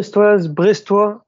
Brestoise, 0.00 0.48
Brestois, 0.48 1.26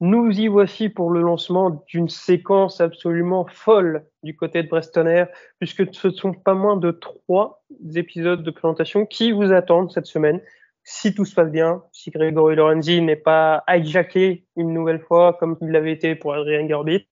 nous 0.00 0.30
y 0.30 0.48
voici 0.48 0.88
pour 0.88 1.10
le 1.10 1.20
lancement 1.20 1.84
d'une 1.86 2.08
séquence 2.08 2.80
absolument 2.80 3.46
folle 3.46 4.06
du 4.22 4.34
côté 4.34 4.62
de 4.62 4.68
Brestonner, 4.70 5.26
puisque 5.58 5.94
ce 5.94 6.08
ne 6.08 6.12
sont 6.14 6.32
pas 6.32 6.54
moins 6.54 6.78
de 6.78 6.92
trois 6.92 7.62
épisodes 7.94 8.42
de 8.42 8.50
présentation 8.50 9.04
qui 9.04 9.32
vous 9.32 9.52
attendent 9.52 9.92
cette 9.92 10.06
semaine. 10.06 10.40
Si 10.82 11.14
tout 11.14 11.26
se 11.26 11.34
passe 11.34 11.50
bien, 11.50 11.82
si 11.92 12.10
Grégory 12.10 12.56
Lorenzi 12.56 13.02
n'est 13.02 13.16
pas 13.16 13.62
hijacké 13.68 14.46
une 14.56 14.72
nouvelle 14.72 15.02
fois 15.02 15.34
comme 15.34 15.58
il 15.60 15.68
l'avait 15.68 15.92
été 15.92 16.14
pour 16.14 16.32
Adrien 16.32 16.64
Garbitch, 16.64 17.04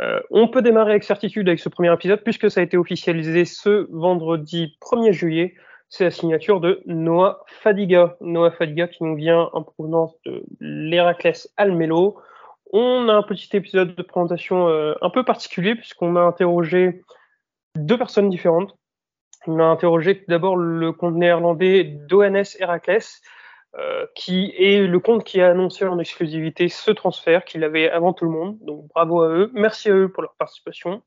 euh, 0.00 0.18
on 0.30 0.48
peut 0.48 0.62
démarrer 0.62 0.90
avec 0.90 1.04
certitude 1.04 1.46
avec 1.46 1.60
ce 1.60 1.68
premier 1.68 1.92
épisode 1.92 2.24
puisque 2.24 2.50
ça 2.50 2.58
a 2.58 2.64
été 2.64 2.76
officialisé 2.76 3.44
ce 3.44 3.86
vendredi 3.92 4.76
1er 4.80 5.12
juillet 5.12 5.54
c'est 5.92 6.04
la 6.04 6.10
signature 6.10 6.60
de 6.60 6.82
Noah 6.86 7.44
Fadiga. 7.46 8.16
Noah 8.22 8.50
Fadiga 8.52 8.88
qui 8.88 9.04
nous 9.04 9.14
vient 9.14 9.50
en 9.52 9.62
provenance 9.62 10.14
de 10.24 10.42
l'Héraclès 10.58 11.52
Almelo. 11.58 12.18
On 12.72 13.10
a 13.10 13.12
un 13.12 13.22
petit 13.22 13.54
épisode 13.54 13.94
de 13.94 14.02
présentation 14.02 14.68
euh, 14.68 14.94
un 15.02 15.10
peu 15.10 15.22
particulier 15.22 15.74
puisqu'on 15.74 16.16
a 16.16 16.22
interrogé 16.22 17.02
deux 17.76 17.98
personnes 17.98 18.30
différentes. 18.30 18.74
On 19.46 19.58
a 19.58 19.64
interrogé 19.64 20.24
d'abord 20.28 20.56
le 20.56 20.92
compte 20.92 21.14
néerlandais 21.14 21.84
d'ONS 21.84 22.56
Héraclès, 22.58 23.20
euh, 23.76 24.06
qui 24.14 24.54
est 24.56 24.86
le 24.86 24.98
compte 24.98 25.24
qui 25.24 25.42
a 25.42 25.50
annoncé 25.50 25.84
en 25.84 25.98
exclusivité 25.98 26.70
ce 26.70 26.90
transfert, 26.90 27.44
qu'il 27.44 27.64
avait 27.64 27.90
avant 27.90 28.14
tout 28.14 28.24
le 28.24 28.30
monde. 28.30 28.56
Donc 28.62 28.88
bravo 28.94 29.20
à 29.20 29.28
eux. 29.28 29.50
Merci 29.52 29.90
à 29.90 29.92
eux 29.92 30.08
pour 30.10 30.22
leur 30.22 30.34
participation 30.38 31.02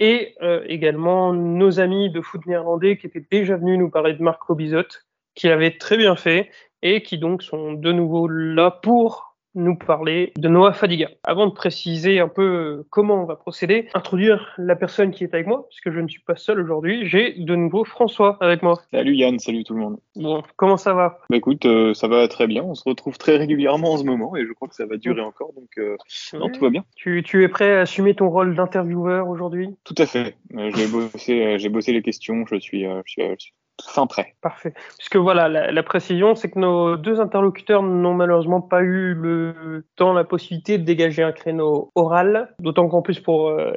et 0.00 0.34
euh, 0.42 0.64
également 0.66 1.32
nos 1.32 1.78
amis 1.78 2.10
de 2.10 2.20
foot 2.20 2.44
néerlandais 2.46 2.96
qui 2.96 3.06
étaient 3.06 3.26
déjà 3.30 3.56
venus 3.56 3.78
nous 3.78 3.90
parler 3.90 4.14
de 4.14 4.22
Marco 4.22 4.54
Bizot, 4.54 4.88
qui 5.34 5.46
l'avait 5.46 5.76
très 5.76 5.96
bien 5.96 6.16
fait 6.16 6.50
et 6.82 7.02
qui 7.02 7.18
donc 7.18 7.42
sont 7.42 7.74
de 7.74 7.92
nouveau 7.92 8.26
là 8.26 8.70
pour 8.70 9.29
nous 9.54 9.76
parler 9.76 10.32
de 10.36 10.48
Noah 10.48 10.72
Fadiga. 10.72 11.08
Avant 11.24 11.46
de 11.46 11.52
préciser 11.52 12.20
un 12.20 12.28
peu 12.28 12.42
euh, 12.42 12.86
comment 12.90 13.22
on 13.22 13.26
va 13.26 13.36
procéder, 13.36 13.88
introduire 13.94 14.54
la 14.58 14.76
personne 14.76 15.10
qui 15.10 15.24
est 15.24 15.34
avec 15.34 15.46
moi, 15.46 15.66
puisque 15.68 15.90
je 15.90 16.00
ne 16.00 16.08
suis 16.08 16.20
pas 16.20 16.36
seul 16.36 16.60
aujourd'hui, 16.60 17.06
j'ai 17.08 17.32
de 17.32 17.56
nouveau 17.56 17.84
François 17.84 18.36
avec 18.40 18.62
moi. 18.62 18.80
Salut 18.92 19.14
Yann, 19.14 19.38
salut 19.38 19.64
tout 19.64 19.74
le 19.74 19.80
monde. 19.80 19.98
Bon, 20.16 20.42
comment 20.56 20.76
ça 20.76 20.94
va? 20.94 21.18
Bah 21.30 21.36
écoute, 21.36 21.66
euh, 21.66 21.94
ça 21.94 22.08
va 22.08 22.26
très 22.28 22.46
bien, 22.46 22.62
on 22.62 22.74
se 22.74 22.88
retrouve 22.88 23.18
très 23.18 23.36
régulièrement 23.36 23.94
en 23.94 23.96
ce 23.96 24.04
moment 24.04 24.36
et 24.36 24.46
je 24.46 24.52
crois 24.52 24.68
que 24.68 24.74
ça 24.74 24.86
va 24.86 24.96
durer 24.96 25.22
encore, 25.22 25.52
donc 25.54 25.70
euh, 25.78 25.96
non, 26.34 26.48
tout 26.48 26.60
va 26.60 26.70
bien. 26.70 26.84
Tu, 26.94 27.22
tu, 27.22 27.42
es 27.42 27.48
prêt 27.48 27.76
à 27.76 27.80
assumer 27.80 28.14
ton 28.14 28.28
rôle 28.28 28.54
d'intervieweur 28.54 29.28
aujourd'hui? 29.28 29.70
Tout 29.84 29.94
à 29.98 30.06
fait, 30.06 30.36
j'ai 30.54 30.86
bossé, 30.92 31.58
j'ai 31.58 31.68
bossé 31.68 31.92
les 31.92 32.02
questions, 32.02 32.44
je 32.46 32.56
suis, 32.56 32.84
je 32.84 33.02
suis, 33.06 33.22
je 33.22 33.34
suis 33.38 33.54
fin 33.88 34.06
prêt. 34.06 34.34
Parfait. 34.40 34.74
Puisque 34.98 35.16
voilà, 35.16 35.48
la, 35.48 35.82
précision, 35.82 36.34
c'est 36.34 36.50
que 36.50 36.58
nos 36.58 36.96
deux 36.96 37.20
interlocuteurs 37.20 37.82
n'ont 37.82 38.14
malheureusement 38.14 38.60
pas 38.60 38.82
eu 38.82 39.14
le 39.14 39.84
temps, 39.96 40.12
la 40.12 40.24
possibilité 40.24 40.78
de 40.78 40.84
dégager 40.84 41.22
un 41.22 41.32
créneau 41.32 41.90
oral. 41.94 42.54
D'autant 42.60 42.88
qu'en 42.88 43.02
plus 43.02 43.20
pour 43.20 43.48
euh, 43.48 43.72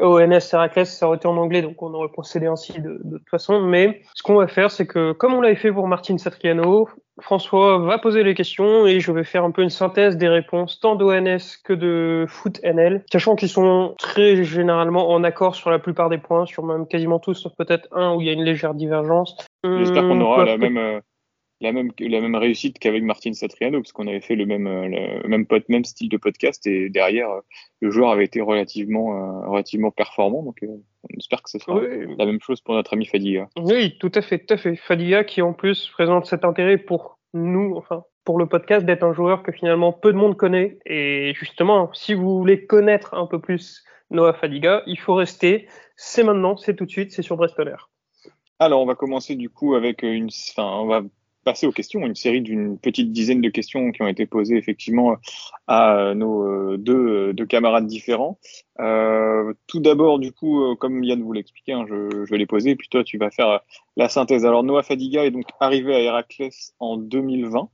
ONS 0.00 0.38
Héraclès, 0.52 0.84
ça 0.84 1.06
aurait 1.06 1.16
été 1.16 1.28
en 1.28 1.36
anglais, 1.36 1.62
donc 1.62 1.82
on 1.82 1.92
aurait 1.94 2.08
procédé 2.08 2.46
ainsi 2.46 2.80
de, 2.80 3.00
de 3.04 3.18
toute 3.18 3.28
façon. 3.28 3.60
Mais 3.60 4.02
ce 4.14 4.22
qu'on 4.22 4.36
va 4.36 4.46
faire, 4.46 4.70
c'est 4.70 4.86
que 4.86 5.12
comme 5.12 5.34
on 5.34 5.40
l'avait 5.40 5.56
fait 5.56 5.72
pour 5.72 5.86
Martin 5.86 6.18
Satriano, 6.18 6.88
François 7.20 7.78
va 7.78 7.98
poser 7.98 8.22
les 8.22 8.34
questions 8.34 8.86
et 8.86 9.00
je 9.00 9.12
vais 9.12 9.24
faire 9.24 9.44
un 9.44 9.50
peu 9.50 9.62
une 9.62 9.70
synthèse 9.70 10.16
des 10.16 10.28
réponses 10.28 10.80
tant 10.80 10.96
d'ONS 10.96 11.56
que 11.64 11.72
de 11.72 12.24
Foot 12.28 12.60
NL, 12.62 13.04
sachant 13.12 13.36
qu'ils 13.36 13.48
sont 13.48 13.94
très 13.98 14.42
généralement 14.42 15.10
en 15.10 15.22
accord 15.24 15.54
sur 15.54 15.70
la 15.70 15.78
plupart 15.78 16.08
des 16.08 16.18
points, 16.18 16.46
sur 16.46 16.64
même 16.64 16.86
quasiment 16.86 17.18
tous, 17.18 17.34
sauf 17.34 17.52
peut-être 17.56 17.88
un 17.92 18.14
où 18.14 18.20
il 18.20 18.26
y 18.26 18.30
a 18.30 18.32
une 18.32 18.44
légère 18.44 18.74
divergence. 18.74 19.36
J'espère 19.64 20.02
qu'on 20.02 20.20
aura 20.20 20.44
la 20.44 20.56
même, 20.56 20.78
euh, 20.78 21.00
la 21.60 21.72
même, 21.72 21.90
la 21.98 22.20
même 22.20 22.34
réussite 22.34 22.78
qu'avec 22.78 23.02
Martin 23.02 23.32
Satriano, 23.32 23.80
parce 23.80 23.92
qu'on 23.92 24.06
avait 24.06 24.20
fait 24.20 24.36
le 24.36 24.46
même, 24.46 24.66
euh, 24.66 25.20
le 25.22 25.28
même, 25.28 25.46
même 25.68 25.84
style 25.84 26.08
de 26.08 26.16
podcast 26.16 26.66
et 26.66 26.88
derrière, 26.88 27.30
euh, 27.30 27.40
le 27.80 27.90
joueur 27.90 28.10
avait 28.10 28.24
été 28.24 28.40
relativement, 28.40 29.48
relativement 29.48 29.90
performant. 29.90 30.42
Donc, 30.42 30.58
on 30.62 31.18
espère 31.18 31.42
que 31.42 31.50
ce 31.50 31.58
sera 31.58 31.80
la 31.80 32.26
même 32.26 32.40
chose 32.40 32.60
pour 32.60 32.74
notre 32.74 32.94
ami 32.94 33.06
Fadiga. 33.06 33.48
Oui, 33.56 33.96
tout 33.98 34.12
à 34.14 34.22
fait, 34.22 34.38
tout 34.38 34.54
à 34.54 34.56
fait. 34.56 34.76
Fadiga 34.76 35.24
qui 35.24 35.42
en 35.42 35.52
plus 35.52 35.88
présente 35.88 36.26
cet 36.26 36.44
intérêt 36.44 36.78
pour 36.78 37.18
nous, 37.32 37.74
enfin, 37.76 38.04
pour 38.24 38.38
le 38.38 38.46
podcast 38.46 38.84
d'être 38.84 39.02
un 39.02 39.12
joueur 39.12 39.42
que 39.42 39.52
finalement 39.52 39.92
peu 39.92 40.12
de 40.12 40.18
monde 40.18 40.36
connaît. 40.36 40.78
Et 40.86 41.32
justement, 41.34 41.90
si 41.92 42.14
vous 42.14 42.38
voulez 42.38 42.66
connaître 42.66 43.14
un 43.14 43.26
peu 43.26 43.40
plus 43.40 43.84
Noah 44.10 44.34
Fadiga, 44.34 44.82
il 44.86 44.98
faut 44.98 45.14
rester. 45.14 45.68
C'est 45.96 46.22
maintenant, 46.22 46.56
c'est 46.56 46.74
tout 46.74 46.84
de 46.84 46.90
suite, 46.90 47.12
c'est 47.12 47.22
sur 47.22 47.36
Brestoler. 47.36 47.76
Alors, 48.58 48.82
on 48.82 48.86
va 48.86 48.94
commencer 48.94 49.36
du 49.36 49.48
coup 49.48 49.74
avec 49.74 50.02
une, 50.02 50.28
enfin, 50.52 50.80
on 50.80 50.86
va 50.86 51.02
passer 51.44 51.66
aux 51.66 51.72
questions, 51.72 52.06
une 52.06 52.14
série 52.14 52.40
d'une 52.40 52.78
petite 52.78 53.12
dizaine 53.12 53.40
de 53.40 53.48
questions 53.48 53.92
qui 53.92 54.02
ont 54.02 54.08
été 54.08 54.26
posées 54.26 54.56
effectivement 54.56 55.16
à 55.66 56.14
nos 56.14 56.46
euh, 56.46 56.76
deux, 56.76 57.32
deux 57.32 57.46
camarades 57.46 57.86
différents. 57.86 58.38
Euh, 58.80 59.52
tout 59.66 59.80
d'abord, 59.80 60.18
du 60.18 60.32
coup, 60.32 60.62
euh, 60.62 60.74
comme 60.74 61.02
Yann 61.02 61.22
vous 61.22 61.32
l'expliquait, 61.32 61.72
hein, 61.72 61.84
je, 61.88 62.24
je, 62.24 62.30
vais 62.30 62.38
les 62.38 62.46
poser, 62.46 62.76
puis 62.76 62.88
toi, 62.88 63.04
tu 63.04 63.18
vas 63.18 63.30
faire 63.30 63.60
la 63.96 64.08
synthèse. 64.08 64.44
Alors, 64.44 64.62
Noah 64.62 64.82
Fadiga 64.82 65.24
est 65.24 65.30
donc 65.30 65.46
arrivé 65.60 65.94
à 65.94 66.00
Héraclès 66.00 66.74
en 66.78 66.96
2020 66.96 67.68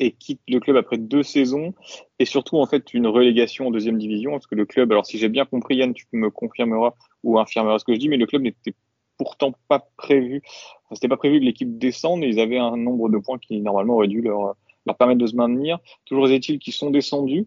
et 0.00 0.12
quitte 0.12 0.40
le 0.48 0.58
club 0.60 0.76
après 0.76 0.98
deux 0.98 1.22
saisons 1.22 1.74
et 2.18 2.24
surtout 2.24 2.58
en 2.58 2.66
fait 2.66 2.94
une 2.94 3.06
relégation 3.06 3.68
en 3.68 3.70
deuxième 3.70 3.98
division 3.98 4.32
parce 4.32 4.46
que 4.46 4.54
le 4.54 4.66
club, 4.66 4.90
alors 4.90 5.06
si 5.06 5.18
j'ai 5.18 5.28
bien 5.28 5.44
compris 5.44 5.76
Yann, 5.76 5.94
tu 5.94 6.04
me 6.12 6.30
confirmeras 6.30 6.94
ou 7.22 7.38
infirmeras 7.38 7.78
ce 7.78 7.84
que 7.84 7.94
je 7.94 8.00
dis, 8.00 8.08
mais 8.08 8.16
le 8.16 8.26
club 8.26 8.42
n'était 8.42 8.74
pourtant 9.18 9.52
pas 9.68 9.88
prévu. 9.96 10.42
Enfin, 10.84 10.94
c'était 10.94 11.08
pas 11.08 11.16
prévu 11.16 11.40
que 11.40 11.44
l'équipe 11.44 11.78
descende 11.78 12.22
ils 12.22 12.40
avaient 12.40 12.58
un 12.58 12.76
nombre 12.76 13.08
de 13.08 13.18
points 13.18 13.38
qui 13.38 13.60
normalement 13.60 13.94
aurait 13.94 14.08
dû 14.08 14.22
leur, 14.22 14.56
leur 14.86 14.96
permettre 14.96 15.20
de 15.20 15.26
se 15.26 15.36
maintenir. 15.36 15.78
Toujours 16.04 16.28
est-il 16.28 16.58
qu'ils 16.58 16.72
sont 16.72 16.90
descendus. 16.90 17.46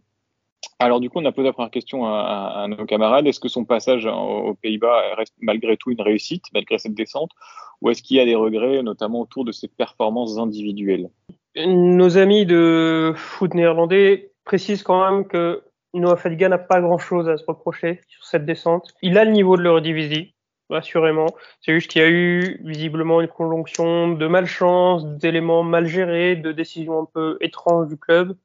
Alors 0.80 1.00
du 1.00 1.10
coup, 1.10 1.20
on 1.20 1.26
a 1.26 1.32
posé 1.32 1.48
la 1.48 1.54
première 1.54 1.72
question 1.72 2.06
à, 2.06 2.64
à, 2.64 2.68
nos 2.68 2.86
camarades. 2.86 3.28
Est-ce 3.28 3.40
que 3.40 3.48
son 3.48 3.66
passage 3.66 4.06
aux 4.06 4.56
Pays-Bas 4.56 5.16
reste 5.16 5.34
malgré 5.40 5.78
tout 5.78 5.92
une 5.92 6.02
réussite, 6.02 6.46
malgré 6.54 6.78
cette 6.78 6.94
descente, 6.94 7.32
ou 7.82 7.90
est-ce 7.90 8.02
qu'il 8.02 8.18
y 8.18 8.20
a 8.20 8.26
des 8.26 8.36
regrets, 8.36 8.82
notamment 8.84 9.22
autour 9.22 9.46
de 9.46 9.52
ses 9.52 9.68
performances 9.68 10.38
individuelles? 10.38 11.10
Nos 11.56 12.18
amis 12.18 12.46
de 12.46 13.14
foot 13.16 13.54
néerlandais 13.54 14.32
précisent 14.44 14.84
quand 14.84 15.10
même 15.10 15.26
que 15.26 15.64
Noah 15.94 16.18
Fadiga 16.18 16.50
n'a 16.50 16.58
pas 16.58 16.82
grand-chose 16.82 17.28
à 17.28 17.38
se 17.38 17.46
reprocher 17.46 18.02
sur 18.08 18.24
cette 18.26 18.46
descente. 18.46 18.94
Il 19.02 19.18
a 19.18 19.26
le 19.26 19.32
niveau 19.32 19.58
de 19.58 19.64
l'Eurodivisie 19.64 20.34
assurément. 20.70 21.28
C'est 21.62 21.74
juste 21.74 21.92
qu'il 21.92 22.02
y 22.02 22.06
a 22.06 22.10
eu 22.10 22.60
visiblement 22.64 23.22
une 23.22 23.28
conjonction 23.28 24.10
de 24.10 24.28
malchance, 24.28 25.06
d'éléments 25.06 25.64
mal 25.64 25.86
gérés, 25.86 26.36
de 26.36 26.52
décisions 26.52 27.02
un 27.02 27.06
peu 27.06 27.38
étranges 27.42 27.88
du 27.88 27.98
club 27.98 28.36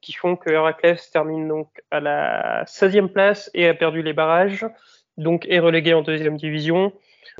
qui 0.00 0.12
font 0.12 0.36
que 0.36 0.50
Heracles 0.50 1.00
termine 1.12 1.48
donc 1.48 1.68
à 1.90 1.98
la 1.98 2.64
16e 2.64 3.08
place 3.08 3.50
et 3.54 3.66
a 3.68 3.74
perdu 3.74 4.02
les 4.02 4.12
barrages, 4.12 4.64
donc 5.16 5.46
est 5.48 5.58
relégué 5.58 5.94
en 5.94 6.02
deuxième 6.02 6.36
division. 6.36 6.92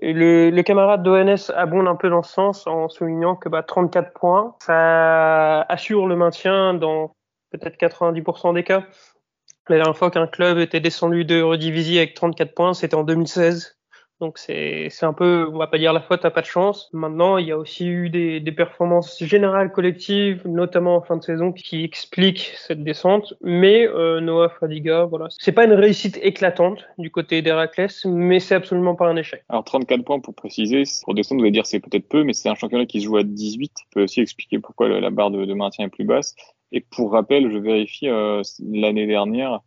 Le, 0.03 0.51
le, 0.51 0.63
camarade 0.63 1.03
d'ONS 1.03 1.53
abonde 1.55 1.87
un 1.87 1.95
peu 1.95 2.11
dans 2.11 2.23
ce 2.23 2.33
sens 2.33 2.67
en 2.67 2.89
soulignant 2.89 3.37
que 3.37 3.49
bah, 3.49 3.63
34 3.63 4.13
points, 4.13 4.57
ça 4.61 5.63
assure 5.63 6.07
le 6.07 6.17
maintien 6.17 6.75
dans 6.75 7.15
peut-être 7.51 7.77
90% 7.77 8.55
des 8.55 8.65
cas. 8.65 8.85
La 9.69 9.77
dernière 9.77 9.97
fois 9.97 10.11
qu'un 10.11 10.27
club 10.27 10.59
était 10.59 10.81
descendu 10.81 11.25
de 11.25 11.41
redivisie 11.41 11.99
avec 11.99 12.15
34 12.15 12.55
points, 12.55 12.75
c'était 12.75 12.95
en 12.95 13.05
2016. 13.05 13.76
Donc 14.21 14.39
c'est 14.39 14.89
un 15.03 15.13
peu, 15.13 15.47
on 15.53 15.59
va 15.59 15.67
pas 15.67 15.77
dire 15.77 15.93
la 15.93 16.01
faute 16.01 16.25
à 16.25 16.31
pas 16.31 16.41
de 16.41 16.47
chance. 16.47 16.89
Maintenant, 16.95 17.37
il 17.37 17.47
y 17.47 17.53
a 17.53 17.59
aussi 17.59 17.87
eu 17.87 18.09
des, 18.09 18.41
des 18.41 18.53
performances 18.53 19.23
générales 19.23 19.73
collectives, 19.73 20.41
notamment 20.47 20.97
en 20.97 21.03
fin 21.03 21.19
de 21.19 21.23
saison, 21.23 21.53
qui 21.53 21.85
expliquent 21.85 22.53
cette 22.57 22.83
descente. 22.83 23.35
Mais 23.43 23.87
euh, 23.87 24.21
Noah 24.21 24.49
Fadiga, 24.49 25.05
voilà, 25.05 25.27
c'est 25.39 25.53
pas 25.53 25.65
une 25.65 25.75
réussite 25.75 26.19
éclatante 26.23 26.87
du 26.97 27.11
côté 27.11 27.43
d'Héraclès, 27.43 28.07
mais 28.07 28.41
c'est 28.41 28.55
absolument 28.55 28.95
pas 28.95 29.07
un 29.07 29.17
échec. 29.17 29.45
Alors 29.51 29.65
34 29.65 30.03
points 30.03 30.21
pour 30.21 30.35
préciser, 30.35 30.85
pour 31.05 31.15
descendre, 31.15 31.41
vous 31.41 31.45
allez 31.45 31.53
dire 31.53 31.67
c'est 31.67 31.81
peut-être 31.81 32.09
peu, 32.09 32.25
mais 32.25 32.33
c'est 32.33 32.49
un 32.49 32.55
championnat 32.55 32.87
qui 32.87 33.01
se 33.01 33.07
joue 33.07 33.19
à 33.19 33.23
18. 33.23 33.73
Ça 33.77 33.85
peut 33.93 34.03
aussi 34.05 34.23
expliquer 34.23 34.59
pourquoi 34.59 34.89
la 34.89 35.11
barre 35.11 35.31
de, 35.31 35.45
de 35.45 35.55
maintien 35.55 35.87
est 35.87 35.91
plus 35.91 36.05
basse. 36.05 36.35
Et 36.73 36.81
pour 36.81 37.13
rappel, 37.13 37.53
je 37.53 37.59
vérifie 37.59 38.09
euh, 38.09 38.43
l'année 38.61 39.07
dernière 39.07 39.61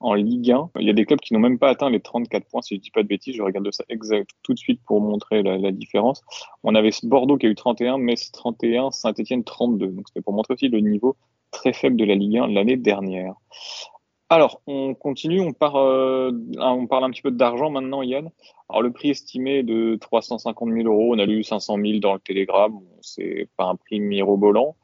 en 0.00 0.14
Ligue 0.14 0.50
1. 0.50 0.70
Il 0.80 0.86
y 0.86 0.90
a 0.90 0.92
des 0.92 1.04
clubs 1.04 1.20
qui 1.20 1.34
n'ont 1.34 1.40
même 1.40 1.58
pas 1.58 1.68
atteint 1.68 1.90
les 1.90 2.00
34 2.00 2.46
points, 2.46 2.62
si 2.62 2.76
je 2.76 2.80
dis 2.80 2.90
pas 2.90 3.02
de 3.02 3.08
bêtises. 3.08 3.36
Je 3.36 3.42
regarde 3.42 3.70
ça 3.72 3.84
exact 3.88 4.30
tout 4.42 4.54
de 4.54 4.58
suite 4.58 4.80
pour 4.86 5.00
montrer 5.00 5.42
la, 5.42 5.58
la 5.58 5.70
différence. 5.70 6.22
On 6.62 6.74
avait 6.74 6.90
Bordeaux 7.02 7.36
qui 7.36 7.46
a 7.46 7.50
eu 7.50 7.54
31, 7.54 7.98
Metz 7.98 8.32
31, 8.32 8.90
Saint-Etienne 8.90 9.44
32. 9.44 9.88
Donc 9.88 10.08
c'était 10.08 10.22
pour 10.22 10.32
montrer 10.32 10.54
aussi 10.54 10.68
le 10.68 10.80
niveau 10.80 11.16
très 11.50 11.72
faible 11.72 11.96
de 11.96 12.04
la 12.04 12.14
Ligue 12.14 12.38
1 12.38 12.48
l'année 12.48 12.76
dernière. 12.76 13.34
Alors, 14.32 14.62
on 14.68 14.94
continue, 14.94 15.40
on, 15.40 15.52
part, 15.52 15.74
euh, 15.74 16.30
on 16.56 16.86
parle 16.86 17.02
un 17.02 17.10
petit 17.10 17.20
peu 17.20 17.32
d'argent 17.32 17.68
maintenant, 17.68 18.00
Yann. 18.02 18.30
Alors, 18.68 18.80
le 18.80 18.92
prix 18.92 19.10
estimé 19.10 19.64
de 19.64 19.98
350 20.00 20.72
000 20.72 20.86
euros, 20.86 21.12
on 21.12 21.18
a 21.18 21.26
lu 21.26 21.42
500 21.42 21.78
000 21.84 21.98
dans 21.98 22.14
le 22.14 22.20
télégramme, 22.20 22.78
c'est 23.00 23.48
pas 23.56 23.64
un 23.64 23.74
prix 23.74 23.98
mirobolant. 23.98 24.76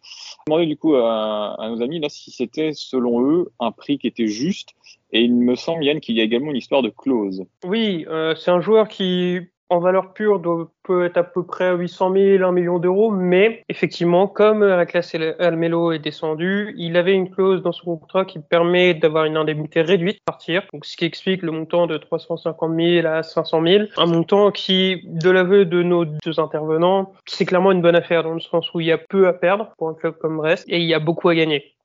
On 0.49 0.51
demandé 0.51 0.67
du 0.67 0.77
coup 0.77 0.97
à, 0.97 1.55
à, 1.61 1.69
nos 1.69 1.81
amis 1.81 2.01
là 2.01 2.09
si 2.09 2.33
c'était, 2.33 2.73
selon 2.75 3.23
eux, 3.23 3.53
un 3.61 3.71
prix 3.71 3.99
qui 3.99 4.09
était 4.09 4.27
juste. 4.27 4.71
Et 5.13 5.21
il 5.21 5.33
me 5.33 5.55
semble, 5.55 5.85
Yann, 5.85 6.01
qu'il 6.01 6.17
y 6.17 6.21
a 6.21 6.25
également 6.25 6.51
une 6.51 6.57
histoire 6.57 6.83
de 6.83 6.91
clause. 6.91 7.45
Oui, 7.65 8.05
euh, 8.09 8.35
c'est 8.35 8.51
un 8.51 8.61
joueur 8.61 8.89
qui 8.89 9.39
en 9.69 9.79
valeur 9.79 10.13
pure 10.13 10.41
doit, 10.41 10.71
peut 10.83 11.05
être 11.05 11.17
à 11.17 11.25
peu 11.25 11.45
près 11.45 11.67
à 11.67 11.75
800 11.75 12.13
000, 12.13 12.45
1 12.45 12.53
million 12.53 12.79
d'euros, 12.79 13.11
mais 13.11 13.63
effectivement, 13.69 14.29
comme 14.29 14.65
la 14.65 14.87
classe 14.87 15.15
Almelo 15.39 15.93
est 15.93 15.99
descendue, 15.99 16.75
il 16.77 16.97
avait 16.97 17.15
une 17.15 17.31
clause 17.31 17.63
dans 17.63 17.73
son 17.73 17.97
contrat 17.97 18.25
qui 18.25 18.39
permet 18.39 18.95
d'avoir 18.95 19.25
une 19.25 19.37
indemnité 19.37 19.83
réduite 19.83 20.19
à 20.27 20.33
partir, 20.33 20.63
donc 20.73 20.85
ce 20.85 20.97
qui 20.97 21.05
explique 21.05 21.43
le 21.43 21.53
montant 21.53 21.87
de 21.87 21.97
350 21.97 22.77
000 22.77 23.07
à 23.07 23.23
500 23.23 23.63
000, 23.63 23.85
un 23.97 24.07
montant 24.07 24.51
qui, 24.51 25.03
de 25.05 25.31
l'aveu 25.31 25.65
de 25.65 25.83
nos 25.83 26.05
deux 26.05 26.39
intervenants, 26.39 27.13
c'est 27.27 27.45
clairement 27.45 27.73
une 27.73 27.83
bonne 27.83 27.97
affaire 27.97 28.23
dans 28.23 28.35
le 28.35 28.41
sens 28.41 28.73
où 28.75 28.81
il 28.81 28.87
y 28.87 28.93
a 28.93 28.99
peu 28.99 29.27
à 29.27 29.33
perdre 29.33 29.73
pour 29.79 29.89
un 29.89 29.95
club 29.95 30.17
comme 30.19 30.37
Brest 30.37 30.65
et 30.69 30.79
il 30.79 30.87
y 30.87 30.95
a 30.95 31.01
beaucoup 31.01 31.29
à 31.29 31.35
gagner 31.35 31.76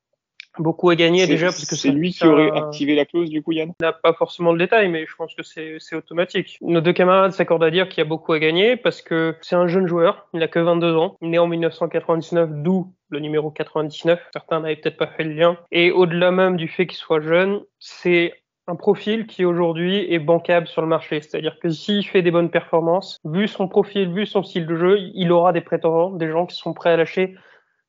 beaucoup 0.59 0.89
à 0.89 0.95
gagner 0.95 1.27
déjà 1.27 1.48
parce 1.48 1.65
que 1.65 1.75
c'est 1.75 1.92
lui 1.92 2.12
qui 2.12 2.25
aurait 2.25 2.51
activé 2.51 2.95
la 2.95 3.06
clause 3.06 3.30
du 3.30 3.42
coup 3.42 3.51
Yann? 3.51 3.71
n'a 3.80 3.94
pas 3.94 4.13
forcément 4.13 4.51
le 4.51 4.59
détail 4.59 4.89
mais 4.89 5.06
je 5.06 5.15
pense 5.15 5.33
que 5.33 5.44
c'est 5.44 5.95
automatique. 5.95 6.57
Nos 6.62 6.81
deux 6.81 6.94
camarades 6.94 7.31
s'accordent 7.31 7.63
à 7.63 7.71
dire 7.71 7.89
qu'il 7.89 8.00
y 8.00 8.01
a 8.01 8.06
beaucoup 8.06 8.33
à 8.33 8.39
gagner 8.39 8.75
parce 8.75 9.01
que 9.01 9.36
c'est 9.42 9.56
un 9.56 9.68
jeune 9.68 9.88
joueur, 9.88 10.27
il 10.33 10.39
n'a 10.39 10.48
que 10.48 10.59
22 10.59 10.95
ans, 10.95 11.18
né 11.21 11.39
en 11.39 11.48
1999 11.48 12.50
d'où 12.51 12.94
le 13.09 13.19
numéro 13.19 13.51
99, 13.51 14.19
certains 14.33 14.62
n'avaient 14.62 14.77
peut-être 14.77 14.98
pas 14.98 15.07
fait 15.07 15.24
le 15.24 15.33
lien 15.33 15.57
et 15.71 15.92
au-delà 15.92 16.31
même 16.31 16.57
du 16.57 16.68
fait 16.68 16.88
qu'il 16.88 16.97
soit 16.97 17.21
jeune, 17.21 17.62
c'est 17.80 18.33
un 18.68 18.75
profil 18.75 19.27
qui 19.27 19.44
aujourd'hui 19.44 20.12
est 20.13 20.19
bancable 20.19 20.68
sur 20.68 20.81
le 20.81 20.88
marché. 20.88 21.21
C'est-à-dire 21.21 21.57
que 21.59 21.69
s'il 21.69 22.06
fait 22.06 22.21
des 22.21 22.31
bonnes 22.31 22.51
performances, 22.51 23.19
vu 23.25 23.47
son 23.47 23.68
profil, 23.68 24.13
vu 24.13 24.25
son 24.25 24.44
style 24.44 24.65
de 24.65 24.75
jeu, 24.75 24.97
il 25.13 25.31
aura 25.31 25.51
des 25.51 25.62
prétendants, 25.62 26.12
des 26.12 26.30
gens 26.30 26.45
qui 26.45 26.56
sont 26.56 26.74
prêts 26.74 26.92
à 26.92 26.97
lâcher 26.97 27.36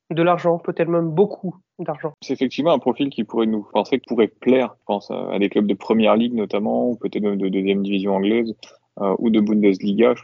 de 0.09 0.23
l'argent, 0.23 0.59
peut-être 0.59 0.89
même 0.89 1.09
beaucoup 1.09 1.55
d'argent. 1.79 2.13
C'est 2.21 2.33
effectivement 2.33 2.71
un 2.71 2.79
profil 2.79 3.09
qui 3.09 3.23
pourrait 3.23 3.45
nous 3.45 3.67
penser 3.73 3.99
que 3.99 4.05
pourrait 4.07 4.27
plaire, 4.27 4.75
je 4.79 4.85
pense, 4.85 5.11
à 5.11 5.37
des 5.39 5.49
clubs 5.49 5.67
de 5.67 5.73
première 5.73 6.15
ligue 6.15 6.33
notamment, 6.33 6.89
ou 6.89 6.95
peut-être 6.95 7.23
même 7.23 7.37
de 7.37 7.49
deuxième 7.49 7.83
division 7.83 8.15
anglaise 8.15 8.55
euh, 9.01 9.15
ou 9.19 9.29
de 9.29 9.39
Bundesliga. 9.39 10.13
Je, 10.15 10.23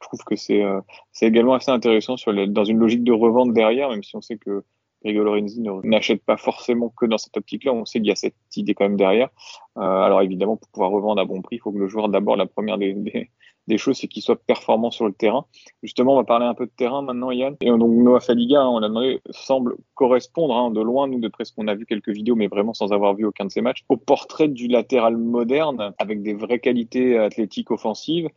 je 0.00 0.06
trouve 0.06 0.20
que 0.24 0.36
c'est 0.36 0.62
euh, 0.62 0.80
c'est 1.12 1.26
également 1.26 1.54
assez 1.54 1.70
intéressant 1.70 2.16
sur 2.16 2.32
dans 2.48 2.64
une 2.64 2.78
logique 2.78 3.04
de 3.04 3.12
revente 3.12 3.52
derrière, 3.52 3.90
même 3.90 4.02
si 4.02 4.16
on 4.16 4.20
sait 4.20 4.38
que 4.38 4.64
Gregor 5.04 5.24
Lorenzi 5.24 5.62
n'achète 5.84 6.24
pas 6.24 6.36
forcément 6.36 6.88
que 6.88 7.06
dans 7.06 7.18
cette 7.18 7.36
optique-là. 7.36 7.72
On 7.72 7.84
sait 7.84 8.00
qu'il 8.00 8.08
y 8.08 8.12
a 8.12 8.16
cette 8.16 8.34
idée 8.56 8.74
quand 8.74 8.84
même 8.84 8.96
derrière. 8.96 9.28
Euh, 9.76 9.80
alors 9.80 10.22
évidemment, 10.22 10.56
pour 10.56 10.68
pouvoir 10.70 10.90
revendre 10.90 11.20
à 11.20 11.24
bon 11.24 11.40
prix, 11.40 11.56
il 11.56 11.58
faut 11.60 11.72
que 11.72 11.78
le 11.78 11.88
joueur 11.88 12.08
d'abord 12.08 12.36
la 12.36 12.46
première 12.46 12.78
des, 12.78 12.94
des, 12.94 13.30
des 13.68 13.78
choses, 13.78 13.98
c'est 13.98 14.08
qu'il 14.08 14.22
soit 14.22 14.36
performant 14.36 14.90
sur 14.90 15.06
le 15.06 15.12
terrain. 15.12 15.44
Justement, 15.82 16.14
on 16.14 16.16
va 16.16 16.24
parler 16.24 16.46
un 16.46 16.54
peu 16.54 16.66
de 16.66 16.72
terrain 16.76 17.02
maintenant, 17.02 17.30
Yann. 17.30 17.56
Et 17.60 17.66
donc 17.68 17.92
Noah 17.92 18.20
Faliga, 18.20 18.62
hein, 18.62 18.68
on 18.68 18.80
l'a 18.80 18.88
demandé, 18.88 19.20
semble 19.30 19.76
correspondre 19.94 20.56
hein, 20.56 20.70
de 20.70 20.80
loin, 20.80 21.06
nous, 21.06 21.20
de 21.20 21.28
près 21.28 21.44
qu'on 21.54 21.68
a 21.68 21.74
vu 21.74 21.86
quelques 21.86 22.08
vidéos, 22.08 22.34
mais 22.34 22.48
vraiment 22.48 22.74
sans 22.74 22.92
avoir 22.92 23.14
vu 23.14 23.24
aucun 23.24 23.44
de 23.44 23.50
ces 23.50 23.60
matchs, 23.60 23.84
au 23.88 23.96
portrait 23.96 24.48
du 24.48 24.66
latéral 24.66 25.16
moderne, 25.16 25.94
avec 25.98 26.22
des 26.22 26.34
vraies 26.34 26.58
qualités 26.58 27.18
athlétiques 27.18 27.70
offensives, 27.70 28.28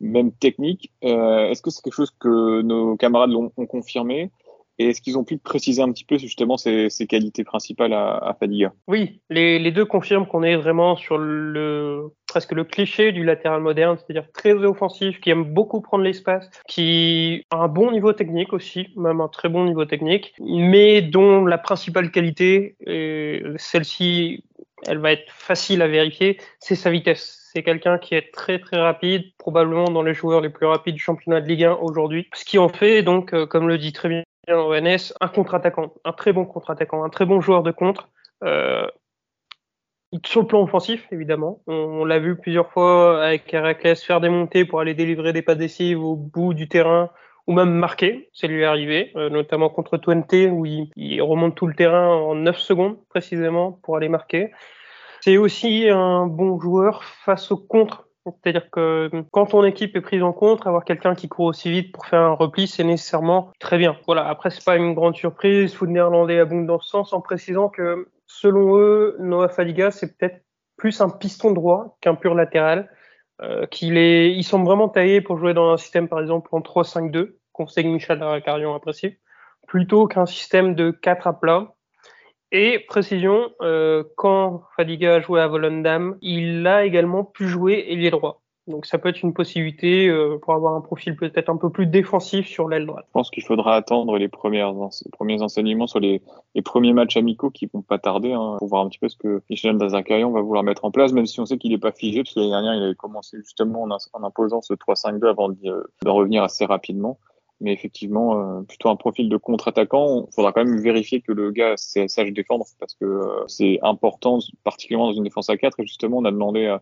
même 0.00 0.32
techniques. 0.32 0.92
Euh, 1.04 1.48
Est-ce 1.48 1.62
que 1.62 1.70
c'est 1.70 1.82
quelque 1.82 1.94
chose 1.94 2.12
que 2.18 2.62
nos 2.62 2.96
camarades 2.96 3.32
ont, 3.32 3.50
ont 3.56 3.66
confirmé? 3.66 4.30
Et 4.78 4.88
est-ce 4.88 5.00
qu'ils 5.00 5.18
ont 5.18 5.24
pu 5.24 5.38
préciser 5.38 5.82
un 5.82 5.90
petit 5.92 6.04
peu 6.04 6.18
justement 6.18 6.56
ces 6.56 7.06
qualités 7.08 7.44
principales 7.44 7.92
à, 7.92 8.16
à 8.16 8.34
Fadiga? 8.34 8.72
Oui, 8.88 9.20
les, 9.30 9.70
deux 9.70 9.84
confirment 9.84 10.26
qu'on 10.26 10.42
est 10.42 10.56
vraiment 10.56 10.96
sur 10.96 11.18
le 11.18 12.12
presque 12.26 12.52
le 12.52 12.64
cliché 12.64 13.12
du 13.12 13.24
latéral 13.24 13.60
moderne, 13.60 13.96
c'est-à-dire 13.96 14.30
très 14.32 14.52
offensif, 14.52 15.20
qui 15.20 15.30
aime 15.30 15.44
beaucoup 15.44 15.80
prendre 15.80 16.02
l'espace, 16.02 16.50
qui 16.66 17.46
a 17.50 17.58
un 17.58 17.68
bon 17.68 17.92
niveau 17.92 18.12
technique 18.12 18.52
aussi, 18.52 18.88
même 18.96 19.20
un 19.20 19.28
très 19.28 19.48
bon 19.48 19.64
niveau 19.64 19.84
technique, 19.84 20.34
mais 20.40 21.00
dont 21.00 21.46
la 21.46 21.58
principale 21.58 22.10
qualité, 22.10 22.76
celle-ci, 23.56 24.42
elle 24.86 24.98
va 24.98 25.12
être 25.12 25.30
facile 25.30 25.82
à 25.82 25.88
vérifier, 25.88 26.38
c'est 26.58 26.74
sa 26.74 26.90
vitesse. 26.90 27.40
C'est 27.52 27.62
quelqu'un 27.62 27.98
qui 27.98 28.16
est 28.16 28.32
très 28.32 28.58
très 28.58 28.78
rapide, 28.78 29.22
probablement 29.38 29.84
dans 29.84 30.02
les 30.02 30.12
joueurs 30.12 30.40
les 30.40 30.50
plus 30.50 30.66
rapides 30.66 30.96
du 30.96 31.00
championnat 31.00 31.40
de 31.40 31.46
Ligue 31.46 31.64
1 31.64 31.74
aujourd'hui. 31.74 32.28
Ce 32.34 32.44
qui 32.44 32.58
en 32.58 32.68
fait 32.68 33.04
donc, 33.04 33.32
euh, 33.32 33.46
comme 33.46 33.68
le 33.68 33.78
dit 33.78 33.92
très 33.92 34.08
bien 34.08 34.24
ONS, 34.48 35.14
un 35.20 35.28
contre-attaquant, 35.28 35.94
un 36.04 36.12
très 36.12 36.32
bon 36.32 36.44
contre-attaquant, 36.44 37.04
un 37.04 37.10
très 37.10 37.26
bon 37.26 37.40
joueur 37.40 37.62
de 37.62 37.70
contre. 37.70 38.08
Euh, 38.42 38.86
sur 40.24 40.42
le 40.42 40.46
plan 40.46 40.62
offensif, 40.62 41.06
évidemment. 41.10 41.60
On, 41.66 42.04
l'a 42.04 42.18
vu 42.18 42.36
plusieurs 42.36 42.70
fois 42.70 43.24
avec 43.24 43.52
Heracles 43.52 43.96
faire 43.96 44.20
des 44.20 44.28
montées 44.28 44.64
pour 44.64 44.80
aller 44.80 44.94
délivrer 44.94 45.32
des 45.32 45.42
pas 45.42 45.54
décisives 45.54 46.02
au 46.02 46.14
bout 46.14 46.54
du 46.54 46.68
terrain 46.68 47.10
ou 47.46 47.52
même 47.52 47.72
marquer. 47.72 48.30
C'est 48.32 48.46
lui 48.46 48.64
arrivé, 48.64 49.12
euh, 49.16 49.28
notamment 49.28 49.68
contre 49.68 49.96
Twente 49.96 50.32
où 50.32 50.66
il, 50.66 50.90
il, 50.96 51.20
remonte 51.20 51.56
tout 51.56 51.66
le 51.66 51.74
terrain 51.74 52.08
en 52.08 52.34
9 52.36 52.58
secondes 52.58 52.96
précisément 53.08 53.72
pour 53.82 53.96
aller 53.96 54.08
marquer. 54.08 54.52
C'est 55.20 55.36
aussi 55.36 55.88
un 55.88 56.26
bon 56.26 56.60
joueur 56.60 57.02
face 57.02 57.50
au 57.50 57.56
contre 57.56 58.06
c'est-à-dire 58.26 58.70
que 58.70 59.10
quand 59.32 59.46
ton 59.46 59.64
équipe 59.64 59.96
est 59.96 60.00
prise 60.00 60.22
en 60.22 60.32
contre, 60.32 60.66
avoir 60.66 60.84
quelqu'un 60.84 61.14
qui 61.14 61.28
court 61.28 61.46
aussi 61.46 61.70
vite 61.70 61.92
pour 61.92 62.06
faire 62.06 62.20
un 62.20 62.32
repli, 62.32 62.66
c'est 62.66 62.84
nécessairement 62.84 63.52
très 63.58 63.76
bien. 63.76 63.96
Voilà. 64.06 64.26
Après, 64.26 64.50
c'est 64.50 64.64
pas 64.64 64.76
une 64.76 64.94
grande 64.94 65.16
surprise. 65.16 65.74
Foot 65.74 65.90
néerlandais 65.90 66.38
abonde 66.38 66.66
dans 66.66 66.80
ce 66.80 66.88
sens 66.88 67.12
en 67.12 67.20
précisant 67.20 67.68
que 67.68 68.08
selon 68.26 68.78
eux, 68.78 69.16
Noah 69.20 69.48
Fadiga, 69.48 69.90
c'est 69.90 70.16
peut-être 70.16 70.42
plus 70.76 71.00
un 71.00 71.10
piston 71.10 71.52
droit 71.52 71.98
qu'un 72.00 72.14
pur 72.14 72.34
latéral. 72.34 72.90
Euh, 73.42 73.66
qu'il 73.66 73.98
est, 73.98 74.32
il 74.32 74.44
semble 74.44 74.64
vraiment 74.64 74.88
taillé 74.88 75.20
pour 75.20 75.38
jouer 75.38 75.54
dans 75.54 75.72
un 75.72 75.76
système, 75.76 76.08
par 76.08 76.20
exemple, 76.20 76.48
en 76.52 76.60
3-5-2, 76.60 77.36
conseille 77.52 77.88
Michel 77.88 78.20
Daracarion 78.20 78.74
apprécie, 78.74 79.18
plutôt 79.66 80.06
qu'un 80.06 80.26
système 80.26 80.76
de 80.76 80.92
4 80.92 81.26
à 81.26 81.40
plat 81.40 81.73
et 82.54 82.78
précision, 82.78 83.50
euh, 83.62 84.04
quand 84.16 84.62
Fadiga 84.76 85.16
a 85.16 85.20
joué 85.20 85.40
à 85.40 85.48
Volendam, 85.48 86.16
il 86.22 86.64
a 86.68 86.84
également 86.84 87.24
pu 87.24 87.48
jouer 87.48 87.86
ailier 87.88 88.12
droit. 88.12 88.42
Donc 88.68 88.86
ça 88.86 88.96
peut 88.96 89.08
être 89.08 89.22
une 89.22 89.34
possibilité 89.34 90.08
euh, 90.08 90.38
pour 90.40 90.54
avoir 90.54 90.74
un 90.74 90.80
profil 90.80 91.16
peut-être 91.16 91.50
un 91.50 91.56
peu 91.56 91.68
plus 91.68 91.86
défensif 91.86 92.46
sur 92.46 92.68
l'aile 92.68 92.86
droite. 92.86 93.06
Je 93.08 93.12
pense 93.12 93.30
qu'il 93.30 93.42
faudra 93.42 93.74
attendre 93.74 94.16
les, 94.18 94.28
premières, 94.28 94.72
premiers 95.12 95.42
enseignements 95.42 95.88
sur 95.88 95.98
les, 95.98 96.22
premiers 96.64 96.92
matchs 96.92 97.16
amicaux 97.16 97.50
qui 97.50 97.66
vont 97.66 97.82
pas 97.82 97.98
tarder 97.98 98.32
hein, 98.32 98.54
pour 98.60 98.68
voir 98.68 98.86
un 98.86 98.88
petit 98.88 99.00
peu 99.00 99.08
ce 99.08 99.16
que 99.16 99.42
Michel 99.50 99.76
Dazakarian 99.76 100.30
va 100.30 100.40
vouloir 100.40 100.62
mettre 100.62 100.84
en 100.84 100.92
place, 100.92 101.12
même 101.12 101.26
si 101.26 101.40
on 101.40 101.46
sait 101.46 101.58
qu'il 101.58 101.72
n'est 101.72 101.78
pas 101.78 101.92
figé, 101.92 102.22
parce 102.22 102.34
que 102.34 102.38
l'année 102.38 102.52
dernière 102.52 102.74
il 102.74 102.84
avait 102.84 102.94
commencé 102.94 103.36
justement 103.38 103.82
en, 103.82 103.88
en 103.90 104.22
imposant 104.22 104.62
ce 104.62 104.74
3-5-2 104.74 105.28
avant 105.28 105.48
de, 105.48 105.56
de 106.04 106.08
revenir 106.08 106.44
assez 106.44 106.64
rapidement 106.64 107.18
mais 107.60 107.72
effectivement 107.72 108.38
euh, 108.38 108.62
plutôt 108.62 108.88
un 108.88 108.96
profil 108.96 109.28
de 109.28 109.36
contre-attaquant. 109.36 110.26
Il 110.30 110.34
faudra 110.34 110.52
quand 110.52 110.64
même 110.64 110.80
vérifier 110.80 111.20
que 111.20 111.32
le 111.32 111.50
gars 111.50 111.74
sage 111.76 112.32
défendre 112.32 112.64
parce 112.78 112.94
que 112.94 113.04
euh, 113.04 113.44
c'est 113.46 113.78
important, 113.82 114.38
particulièrement 114.64 115.08
dans 115.08 115.16
une 115.16 115.24
défense 115.24 115.50
à 115.50 115.56
4. 115.56 115.80
Et 115.80 115.86
justement, 115.86 116.18
on 116.18 116.24
a 116.24 116.30
demandé 116.30 116.76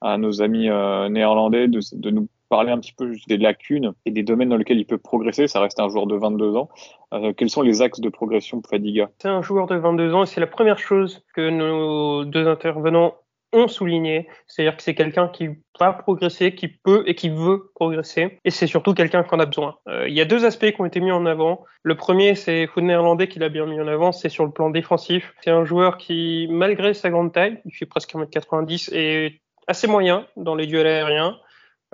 à, 0.00 0.16
nos 0.16 0.42
amis 0.42 0.68
euh, 0.68 1.08
néerlandais 1.08 1.66
de, 1.66 1.80
de, 1.92 2.10
nous 2.10 2.28
parler 2.48 2.70
un 2.70 2.78
petit 2.78 2.92
peu 2.92 3.14
des 3.26 3.36
lacunes 3.36 3.92
et 4.06 4.10
des 4.10 4.22
domaines 4.22 4.48
dans 4.48 4.56
lesquels 4.56 4.78
il 4.78 4.86
peut 4.86 4.98
progresser. 4.98 5.48
Ça 5.48 5.60
reste 5.60 5.80
un 5.80 5.88
joueur 5.88 6.06
de 6.06 6.16
22 6.16 6.56
ans. 6.56 6.68
Euh, 7.12 7.32
quels 7.32 7.50
sont 7.50 7.62
les 7.62 7.82
axes 7.82 8.00
de 8.00 8.08
progression 8.08 8.60
pour 8.60 8.70
Fadiga 8.70 9.10
C'est 9.18 9.28
un 9.28 9.42
joueur 9.42 9.66
de 9.66 9.76
22 9.76 10.14
ans 10.14 10.22
et 10.22 10.26
c'est 10.26 10.40
la 10.40 10.46
première 10.46 10.78
chose 10.78 11.24
que 11.34 11.50
nos 11.50 12.24
deux 12.24 12.46
intervenants 12.46 13.14
ont 13.52 13.68
souligné, 13.68 14.28
c'est-à-dire 14.46 14.76
que 14.76 14.82
c'est 14.82 14.94
quelqu'un 14.94 15.28
qui 15.28 15.48
va 15.80 15.92
progresser, 15.92 16.54
qui 16.54 16.68
peut 16.68 17.04
et 17.06 17.14
qui 17.14 17.30
veut 17.30 17.70
progresser, 17.74 18.38
et 18.44 18.50
c'est 18.50 18.66
surtout 18.66 18.94
quelqu'un 18.94 19.22
qu'on 19.22 19.40
a 19.40 19.46
besoin. 19.46 19.76
Euh, 19.88 20.08
il 20.08 20.14
y 20.14 20.20
a 20.20 20.24
deux 20.24 20.44
aspects 20.44 20.70
qui 20.70 20.80
ont 20.80 20.86
été 20.86 21.00
mis 21.00 21.12
en 21.12 21.24
avant. 21.24 21.64
Le 21.82 21.96
premier, 21.96 22.34
c'est 22.34 22.66
Foot 22.66 22.84
néerlandais 22.84 23.28
qui 23.28 23.38
l'a 23.38 23.48
bien 23.48 23.66
mis 23.66 23.80
en 23.80 23.88
avant, 23.88 24.12
c'est 24.12 24.28
sur 24.28 24.44
le 24.44 24.50
plan 24.50 24.70
défensif. 24.70 25.32
C'est 25.42 25.50
un 25.50 25.64
joueur 25.64 25.96
qui, 25.96 26.46
malgré 26.50 26.94
sa 26.94 27.10
grande 27.10 27.32
taille, 27.32 27.60
il 27.64 27.72
fait 27.72 27.86
presque 27.86 28.14
1m90, 28.14 28.90
est 28.92 29.40
assez 29.66 29.86
moyen 29.86 30.26
dans 30.36 30.54
les 30.54 30.66
duels 30.66 30.86
aériens. 30.86 31.38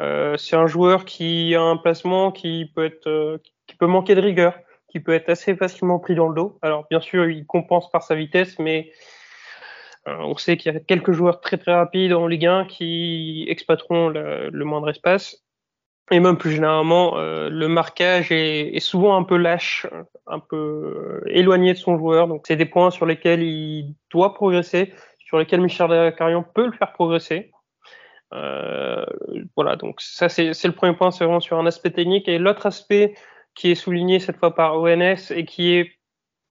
Euh, 0.00 0.36
c'est 0.36 0.56
un 0.56 0.66
joueur 0.66 1.04
qui 1.04 1.54
a 1.54 1.62
un 1.62 1.76
placement 1.76 2.32
qui 2.32 2.70
peut 2.74 2.84
être, 2.84 3.06
euh, 3.06 3.38
qui 3.66 3.76
peut 3.76 3.86
manquer 3.86 4.14
de 4.14 4.20
rigueur, 4.20 4.58
qui 4.88 5.00
peut 5.00 5.12
être 5.12 5.28
assez 5.28 5.54
facilement 5.54 5.98
pris 5.98 6.14
dans 6.14 6.28
le 6.28 6.34
dos. 6.34 6.58
Alors 6.62 6.86
bien 6.90 7.00
sûr, 7.00 7.28
il 7.28 7.46
compense 7.46 7.90
par 7.90 8.02
sa 8.02 8.14
vitesse, 8.14 8.58
mais 8.58 8.90
on 10.06 10.36
sait 10.36 10.56
qu'il 10.56 10.72
y 10.72 10.76
a 10.76 10.80
quelques 10.80 11.12
joueurs 11.12 11.40
très 11.40 11.56
très 11.56 11.72
rapides 11.72 12.12
en 12.12 12.26
Ligue 12.26 12.46
1 12.46 12.66
qui 12.66 13.46
exploiteront 13.48 14.08
le, 14.08 14.50
le 14.50 14.64
moindre 14.64 14.90
espace. 14.90 15.44
Et 16.10 16.20
même 16.20 16.36
plus 16.36 16.52
généralement, 16.52 17.16
euh, 17.16 17.48
le 17.48 17.66
marquage 17.66 18.30
est, 18.30 18.76
est, 18.76 18.80
souvent 18.80 19.16
un 19.16 19.22
peu 19.22 19.38
lâche, 19.38 19.86
un 20.26 20.38
peu 20.38 21.22
euh, 21.24 21.28
éloigné 21.28 21.72
de 21.72 21.78
son 21.78 21.96
joueur. 21.96 22.28
Donc 22.28 22.44
c'est 22.46 22.56
des 22.56 22.66
points 22.66 22.90
sur 22.90 23.06
lesquels 23.06 23.42
il 23.42 23.94
doit 24.10 24.34
progresser, 24.34 24.92
sur 25.18 25.38
lesquels 25.38 25.62
Michel 25.62 26.14
Carion 26.14 26.44
peut 26.54 26.66
le 26.66 26.72
faire 26.72 26.92
progresser. 26.92 27.52
Euh, 28.34 29.06
voilà, 29.56 29.76
donc 29.76 30.00
ça 30.00 30.28
c'est 30.28 30.52
le 30.64 30.72
premier 30.72 30.94
point, 30.94 31.10
c'est 31.10 31.24
vraiment 31.24 31.40
sur 31.40 31.58
un 31.58 31.66
aspect 31.66 31.90
technique. 31.90 32.28
Et 32.28 32.38
l'autre 32.38 32.66
aspect 32.66 33.14
qui 33.54 33.70
est 33.70 33.74
souligné 33.74 34.18
cette 34.18 34.36
fois 34.36 34.54
par 34.54 34.78
ONS 34.78 35.30
et 35.30 35.46
qui 35.46 35.72
est 35.72 35.92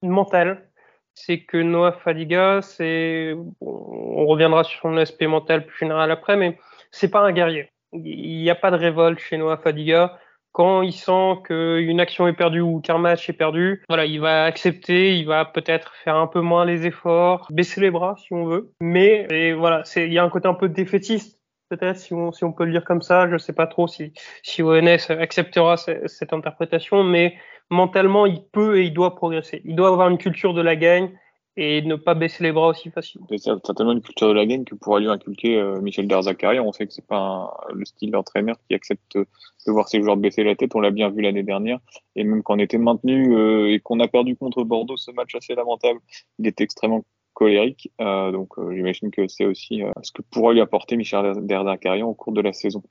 mental, 0.02 0.68
c'est 1.14 1.40
que 1.40 1.56
Noah 1.56 1.92
Fadiga, 1.92 2.60
c'est, 2.62 3.34
on 3.60 4.26
reviendra 4.26 4.64
sur 4.64 4.80
son 4.80 4.96
aspect 4.96 5.26
mental 5.26 5.66
plus 5.66 5.78
général 5.78 6.10
après, 6.10 6.36
mais 6.36 6.58
c'est 6.90 7.10
pas 7.10 7.20
un 7.20 7.32
guerrier. 7.32 7.70
Il 7.92 8.42
n'y 8.42 8.50
a 8.50 8.54
pas 8.54 8.70
de 8.70 8.76
révolte 8.76 9.20
chez 9.20 9.36
Noah 9.36 9.56
Fadiga. 9.56 10.18
Quand 10.52 10.82
il 10.82 10.92
sent 10.92 11.38
qu'une 11.44 11.98
action 12.00 12.28
est 12.28 12.32
perdue 12.32 12.60
ou 12.60 12.80
qu'un 12.80 12.98
match 12.98 13.28
est 13.28 13.32
perdu, 13.32 13.82
voilà, 13.88 14.04
il 14.04 14.20
va 14.20 14.44
accepter, 14.44 15.16
il 15.16 15.26
va 15.26 15.44
peut-être 15.44 15.94
faire 16.04 16.14
un 16.14 16.28
peu 16.28 16.40
moins 16.40 16.64
les 16.64 16.86
efforts, 16.86 17.48
baisser 17.50 17.80
les 17.80 17.90
bras 17.90 18.14
si 18.18 18.32
on 18.32 18.44
veut. 18.44 18.70
Mais 18.80 19.26
et 19.30 19.52
voilà, 19.52 19.82
il 19.96 20.12
y 20.12 20.18
a 20.18 20.22
un 20.22 20.28
côté 20.28 20.46
un 20.46 20.54
peu 20.54 20.68
défaitiste 20.68 21.40
peut-être 21.70 21.98
si 21.98 22.14
on, 22.14 22.32
si 22.32 22.44
on 22.44 22.52
peut 22.52 22.64
le 22.64 22.72
dire 22.72 22.84
comme 22.84 23.02
ça. 23.02 23.28
Je 23.28 23.36
sais 23.36 23.52
pas 23.52 23.66
trop 23.66 23.86
si, 23.86 24.12
si 24.42 24.62
ONS 24.62 25.10
acceptera 25.10 25.76
cette 25.76 26.32
interprétation, 26.32 27.02
mais 27.02 27.36
mentalement, 27.70 28.26
il 28.26 28.42
peut 28.52 28.78
et 28.78 28.84
il 28.84 28.92
doit 28.92 29.14
progresser. 29.14 29.62
Il 29.64 29.76
doit 29.76 29.88
avoir 29.88 30.08
une 30.08 30.18
culture 30.18 30.54
de 30.54 30.62
la 30.62 30.76
gagne 30.76 31.10
et 31.56 31.82
ne 31.82 31.94
pas 31.94 32.14
baisser 32.14 32.42
les 32.42 32.52
bras 32.52 32.68
aussi 32.68 32.90
facilement. 32.90 33.26
C'est 33.30 33.38
certainement 33.38 33.92
une 33.92 34.02
culture 34.02 34.28
de 34.28 34.32
la 34.32 34.44
gagne 34.44 34.64
que 34.64 34.74
pourra 34.74 34.98
lui 34.98 35.08
inculquer 35.08 35.56
euh, 35.56 35.80
Michel 35.80 36.08
Derzakari. 36.08 36.58
On 36.58 36.72
sait 36.72 36.86
que 36.86 36.92
c'est 36.92 37.06
pas 37.06 37.56
le 37.72 37.84
style 37.84 38.10
d'entraîneur 38.10 38.56
qui 38.68 38.74
accepte 38.74 39.16
de 39.16 39.26
voir 39.66 39.88
ses 39.88 40.02
joueurs 40.02 40.16
baisser 40.16 40.42
la 40.42 40.56
tête. 40.56 40.74
On 40.74 40.80
l'a 40.80 40.90
bien 40.90 41.10
vu 41.10 41.22
l'année 41.22 41.44
dernière. 41.44 41.78
Et 42.16 42.24
même 42.24 42.42
quand 42.42 42.56
on 42.56 42.58
était 42.58 42.78
maintenu 42.78 43.36
euh, 43.36 43.72
et 43.72 43.78
qu'on 43.78 44.00
a 44.00 44.08
perdu 44.08 44.36
contre 44.36 44.64
Bordeaux, 44.64 44.96
ce 44.96 45.12
match 45.12 45.34
assez 45.34 45.54
lamentable, 45.54 46.00
il 46.40 46.46
était 46.48 46.64
extrêmement 46.64 47.04
colérique. 47.34 47.92
Euh, 48.00 48.32
donc 48.32 48.54
j'imagine 48.72 49.10
que 49.10 49.28
c'est 49.28 49.44
aussi 49.44 49.82
ce 50.02 50.10
que 50.10 50.22
pourra 50.22 50.52
lui 50.52 50.60
apporter 50.60 50.96
Michel 50.96 51.34
Derzakari 51.46 52.02
au 52.02 52.14
cours 52.14 52.32
de 52.32 52.40
la 52.40 52.52
saison. 52.52 52.82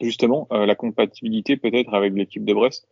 Justement, 0.00 0.48
la 0.50 0.74
compatibilité 0.74 1.56
peut-être 1.56 1.94
avec 1.94 2.14
l'équipe 2.14 2.44
de 2.44 2.54
Brest. 2.54 2.88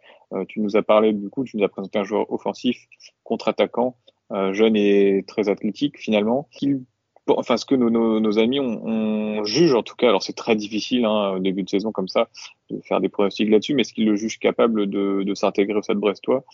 tu 0.48 0.60
nous 0.60 0.76
as 0.76 0.82
parlé 0.82 1.12
du 1.12 1.28
coup, 1.28 1.44
tu 1.44 1.56
nous 1.56 1.64
as 1.64 1.68
présenté 1.68 1.98
un 1.98 2.04
joueur 2.04 2.30
offensif, 2.30 2.86
contre-attaquant, 3.24 3.96
euh, 4.32 4.52
jeune 4.52 4.76
et 4.76 5.24
très 5.26 5.48
athlétique 5.48 5.98
finalement. 5.98 6.48
Enfin, 7.38 7.56
ce 7.56 7.64
que 7.64 7.74
nos, 7.74 8.38
amis 8.38 8.60
on, 8.60 8.86
on, 8.86 9.44
juge 9.44 9.74
en 9.74 9.82
tout 9.82 9.96
cas, 9.96 10.08
alors 10.08 10.22
c'est 10.22 10.34
très 10.34 10.56
difficile 10.56 11.04
hein, 11.04 11.32
au 11.36 11.38
début 11.38 11.62
de 11.62 11.68
saison 11.68 11.92
comme 11.92 12.08
ça 12.08 12.28
de 12.70 12.80
faire 12.82 13.00
des 13.00 13.08
pronostics 13.08 13.50
là-dessus, 13.50 13.74
mais 13.74 13.82
est-ce 13.82 13.92
qu'ils 13.92 14.06
le 14.06 14.16
jugent 14.16 14.38
capable 14.38 14.88
de, 14.88 15.34
s'intégrer 15.34 15.78
au 15.78 15.82
Stade 15.82 15.98
Brestois 15.98 16.44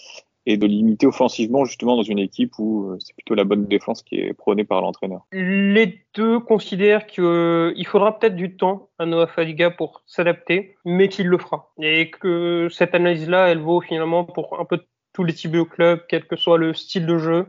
et 0.49 0.56
de 0.56 0.66
limiter 0.66 1.06
offensivement 1.06 1.64
justement 1.64 1.97
dans 1.97 2.02
une 2.02 2.21
équipe 2.21 2.52
où 2.59 2.90
euh, 2.90 2.99
c'est 3.00 3.14
plutôt 3.14 3.35
la 3.35 3.45
bonne 3.45 3.66
défense 3.66 4.02
qui 4.02 4.16
est 4.16 4.33
prônée 4.33 4.64
par 4.64 4.80
l'entraîneur? 4.80 5.23
Les 5.33 6.04
deux 6.14 6.38
considèrent 6.38 7.06
qu'il 7.06 7.25
euh, 7.25 7.85
faudra 7.85 8.18
peut-être 8.18 8.37
du 8.37 8.56
temps 8.56 8.90
à 8.99 9.06
Noah 9.06 9.26
Fadiga 9.26 9.71
pour 9.71 10.02
s'adapter, 10.06 10.76
mais 10.85 11.09
qu'il 11.09 11.26
le 11.26 11.38
fera. 11.38 11.73
Et 11.83 12.11
que 12.11 12.68
cette 12.71 12.95
analyse-là, 12.95 13.49
elle 13.49 13.59
vaut 13.59 13.80
finalement 13.80 14.25
pour 14.25 14.61
un 14.61 14.64
peu 14.64 14.80
tous 15.12 15.25
les 15.25 15.33
types 15.33 15.50
de 15.50 15.62
club, 15.62 16.02
quel 16.09 16.26
que 16.26 16.37
soit 16.37 16.59
le 16.59 16.75
style 16.75 17.06
de 17.06 17.18
jeu. 17.18 17.47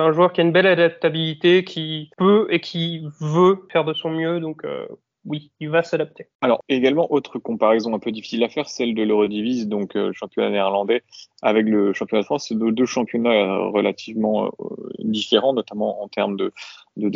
C'est 0.00 0.06
un 0.06 0.12
joueur 0.12 0.32
qui 0.32 0.40
a 0.40 0.44
une 0.44 0.52
belle 0.52 0.66
adaptabilité, 0.66 1.62
qui 1.62 2.10
peut 2.16 2.46
et 2.48 2.60
qui 2.60 3.06
veut 3.20 3.66
faire 3.70 3.84
de 3.84 3.92
son 3.92 4.08
mieux. 4.08 4.40
Donc, 4.40 4.64
euh, 4.64 4.86
oui, 5.26 5.52
il 5.60 5.68
va 5.68 5.82
s'adapter. 5.82 6.28
Alors 6.40 6.64
également 6.70 7.12
autre 7.12 7.38
comparaison 7.38 7.94
un 7.94 7.98
peu 7.98 8.10
difficile 8.10 8.42
à 8.42 8.48
faire, 8.48 8.66
celle 8.66 8.94
de 8.94 9.02
l'Eurodivise, 9.02 9.68
donc 9.68 9.96
euh, 9.96 10.10
championnat 10.14 10.48
néerlandais 10.48 11.02
avec 11.42 11.66
le 11.66 11.92
championnat 11.92 12.22
de 12.22 12.24
France, 12.24 12.46
c'est 12.48 12.54
deux, 12.54 12.86
championnats 12.86 13.42
euh, 13.42 13.68
relativement 13.68 14.50
différents, 15.00 15.52
notamment 15.52 16.02
en 16.02 16.08
termes 16.08 16.38
de, 16.38 16.50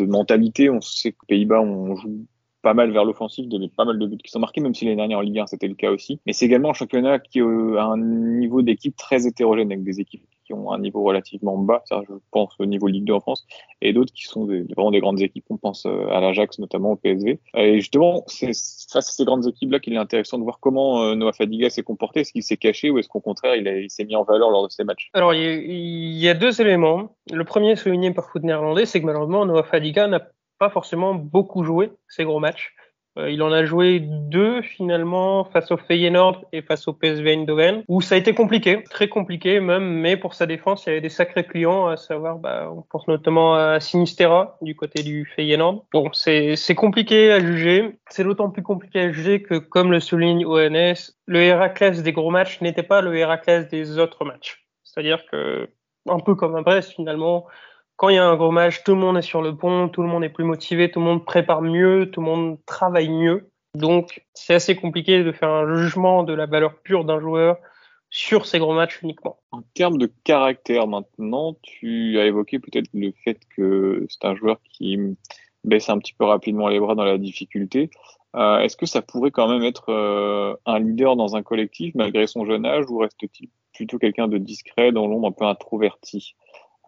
mentalité. 0.04 0.68
On 0.68 0.82
sait 0.82 1.12
que 1.12 1.24
Pays-Bas 1.26 1.62
on 1.62 1.96
joue 1.96 2.26
pas 2.60 2.74
mal 2.74 2.90
vers 2.90 3.06
l'offensif, 3.06 3.46
il 3.48 3.62
y 3.62 3.68
pas 3.70 3.86
mal 3.86 3.98
de 3.98 4.06
buts 4.06 4.18
qui 4.22 4.30
sont 4.30 4.40
marqués, 4.40 4.60
même 4.60 4.74
si 4.74 4.84
les 4.84 4.94
dernières 4.94 5.18
en 5.18 5.22
Ligue 5.22 5.38
1 5.38 5.46
c'était 5.46 5.68
le 5.68 5.74
cas 5.74 5.90
aussi. 5.90 6.20
Mais 6.26 6.34
c'est 6.34 6.44
également 6.44 6.68
un 6.68 6.74
championnat 6.74 7.18
qui 7.18 7.40
a 7.40 7.44
un 7.82 7.96
niveau 7.96 8.60
d'équipe 8.60 8.94
très 8.94 9.26
hétérogène, 9.26 9.72
avec 9.72 9.84
des 9.84 10.00
équipes 10.00 10.26
qui 10.44 10.52
ont 10.52 10.70
un 10.72 10.78
niveau 10.78 11.02
relativement 11.02 11.56
bas, 11.58 11.82
je 11.90 12.14
pense 12.30 12.54
au 12.58 12.66
niveau 12.66 12.86
Ligue 12.86 13.04
2 13.04 13.12
en 13.14 13.20
France, 13.20 13.46
et 13.80 13.92
d'autres 13.92 14.12
qui 14.12 14.24
sont 14.24 14.46
vraiment 14.46 14.90
des 14.90 15.00
grandes 15.00 15.20
équipes, 15.20 15.44
on 15.50 15.56
pense 15.56 15.86
euh, 15.86 16.08
à 16.08 16.20
l'Ajax 16.20 16.58
notamment, 16.58 16.92
au 16.92 16.96
PSV. 16.96 17.40
Et 17.56 17.80
justement, 17.80 18.24
c'est 18.26 18.46
face 18.46 19.08
à 19.08 19.12
ces 19.12 19.24
grandes 19.24 19.46
équipes-là 19.46 19.80
qu'il 19.80 19.94
est 19.94 19.98
intéressant 19.98 20.38
de 20.38 20.44
voir 20.44 20.58
comment 20.60 21.02
euh, 21.02 21.14
Noah 21.14 21.32
Fadiga 21.32 21.70
s'est 21.70 21.82
comporté, 21.82 22.20
est-ce 22.20 22.32
qu'il 22.32 22.42
s'est 22.42 22.56
caché 22.56 22.90
ou 22.90 22.98
est-ce 22.98 23.08
qu'au 23.08 23.20
contraire 23.20 23.56
il, 23.56 23.90
s'est 23.90 24.04
mis 24.04 24.16
en 24.16 24.24
valeur 24.24 24.50
lors 24.50 24.64
de 24.66 24.72
ces 24.72 24.84
matchs? 24.84 25.10
Alors 25.14 25.34
il 25.34 26.18
y, 26.18 26.28
a 26.28 26.34
deux 26.34 26.60
éléments. 26.60 27.16
Le 27.32 27.44
premier 27.44 27.76
souligné 27.76 28.12
par 28.12 28.30
Foot 28.30 28.42
Néerlandais, 28.42 28.86
c'est 28.86 29.00
que 29.00 29.06
malheureusement 29.06 29.46
Noah 29.46 29.64
Fadiga 29.64 30.06
n'a 30.06 30.20
pas 30.58 30.70
forcément 30.70 31.14
beaucoup 31.14 31.64
joué 31.64 31.90
ces 32.08 32.24
gros 32.24 32.40
matchs. 32.40 32.74
Euh, 33.16 33.30
il 33.30 33.42
en 33.42 33.52
a 33.52 33.64
joué 33.64 34.00
deux 34.00 34.60
finalement 34.62 35.44
face 35.44 35.70
au 35.70 35.76
Feyenoord 35.76 36.44
et 36.52 36.62
face 36.62 36.88
au 36.88 36.92
PSV 36.92 37.32
Eindhoven, 37.32 37.84
où 37.88 38.00
ça 38.00 38.16
a 38.16 38.18
été 38.18 38.34
compliqué, 38.34 38.82
très 38.90 39.08
compliqué 39.08 39.60
même, 39.60 39.84
mais 39.84 40.16
pour 40.16 40.34
sa 40.34 40.46
défense, 40.46 40.84
il 40.84 40.88
y 40.88 40.92
avait 40.92 41.00
des 41.00 41.08
sacrés 41.08 41.44
clients, 41.44 41.86
à 41.86 41.96
savoir, 41.96 42.38
bah, 42.38 42.70
on 42.74 42.82
pense 42.82 43.06
notamment 43.06 43.54
à 43.54 43.78
Sinistera 43.78 44.56
du 44.62 44.74
côté 44.74 45.02
du 45.02 45.30
Feyenoord. 45.36 45.84
Bon, 45.92 46.10
c'est 46.12 46.74
compliqué 46.74 47.30
à 47.30 47.40
juger. 47.40 47.98
C'est 48.10 48.24
d'autant 48.24 48.50
plus 48.50 48.62
compliqué 48.62 49.00
à 49.00 49.12
juger 49.12 49.42
que, 49.42 49.54
comme 49.58 49.92
le 49.92 50.00
souligne 50.00 50.44
ONS, 50.44 51.12
le 51.26 51.40
Héraclès 51.40 52.02
des 52.02 52.12
gros 52.12 52.30
matchs 52.30 52.60
n'était 52.60 52.82
pas 52.82 53.00
le 53.00 53.16
Héraclès 53.16 53.68
des 53.68 53.98
autres 53.98 54.24
matchs. 54.24 54.66
C'est-à-dire 54.82 55.24
que, 55.30 55.68
un 56.08 56.18
peu 56.18 56.34
comme 56.34 56.56
un 56.56 56.62
Brest 56.62 56.92
finalement, 56.92 57.46
quand 57.96 58.08
il 58.08 58.16
y 58.16 58.18
a 58.18 58.26
un 58.26 58.36
gros 58.36 58.50
match, 58.50 58.82
tout 58.84 58.92
le 58.92 59.00
monde 59.00 59.18
est 59.18 59.22
sur 59.22 59.42
le 59.42 59.56
pont, 59.56 59.88
tout 59.88 60.02
le 60.02 60.08
monde 60.08 60.24
est 60.24 60.28
plus 60.28 60.44
motivé, 60.44 60.90
tout 60.90 61.00
le 61.00 61.06
monde 61.06 61.24
prépare 61.24 61.62
mieux, 61.62 62.10
tout 62.10 62.20
le 62.20 62.26
monde 62.26 62.58
travaille 62.66 63.08
mieux. 63.08 63.50
Donc, 63.74 64.24
c'est 64.34 64.54
assez 64.54 64.76
compliqué 64.76 65.22
de 65.24 65.32
faire 65.32 65.50
un 65.50 65.76
jugement 65.76 66.22
de 66.22 66.32
la 66.32 66.46
valeur 66.46 66.76
pure 66.82 67.04
d'un 67.04 67.20
joueur 67.20 67.56
sur 68.10 68.46
ces 68.46 68.60
gros 68.60 68.74
matchs 68.74 69.02
uniquement. 69.02 69.38
En 69.50 69.62
termes 69.74 69.98
de 69.98 70.08
caractère 70.22 70.86
maintenant, 70.86 71.56
tu 71.62 72.18
as 72.20 72.26
évoqué 72.26 72.60
peut-être 72.60 72.88
le 72.94 73.12
fait 73.24 73.40
que 73.56 74.06
c'est 74.08 74.24
un 74.24 74.36
joueur 74.36 74.58
qui 74.70 74.96
baisse 75.64 75.88
un 75.88 75.98
petit 75.98 76.12
peu 76.14 76.24
rapidement 76.24 76.68
les 76.68 76.78
bras 76.78 76.94
dans 76.94 77.04
la 77.04 77.18
difficulté. 77.18 77.90
Euh, 78.36 78.58
Est-ce 78.58 78.76
que 78.76 78.86
ça 78.86 79.02
pourrait 79.02 79.30
quand 79.30 79.48
même 79.48 79.64
être 79.64 79.90
euh, 79.90 80.54
un 80.66 80.78
leader 80.78 81.16
dans 81.16 81.34
un 81.34 81.42
collectif 81.42 81.94
malgré 81.94 82.26
son 82.26 82.44
jeune 82.44 82.66
âge 82.66 82.84
ou 82.88 82.98
reste-t-il 82.98 83.48
plutôt 83.72 83.98
quelqu'un 83.98 84.28
de 84.28 84.38
discret, 84.38 84.92
dans 84.92 85.06
l'ombre, 85.06 85.28
un 85.28 85.32
peu 85.32 85.44
introverti? 85.44 86.36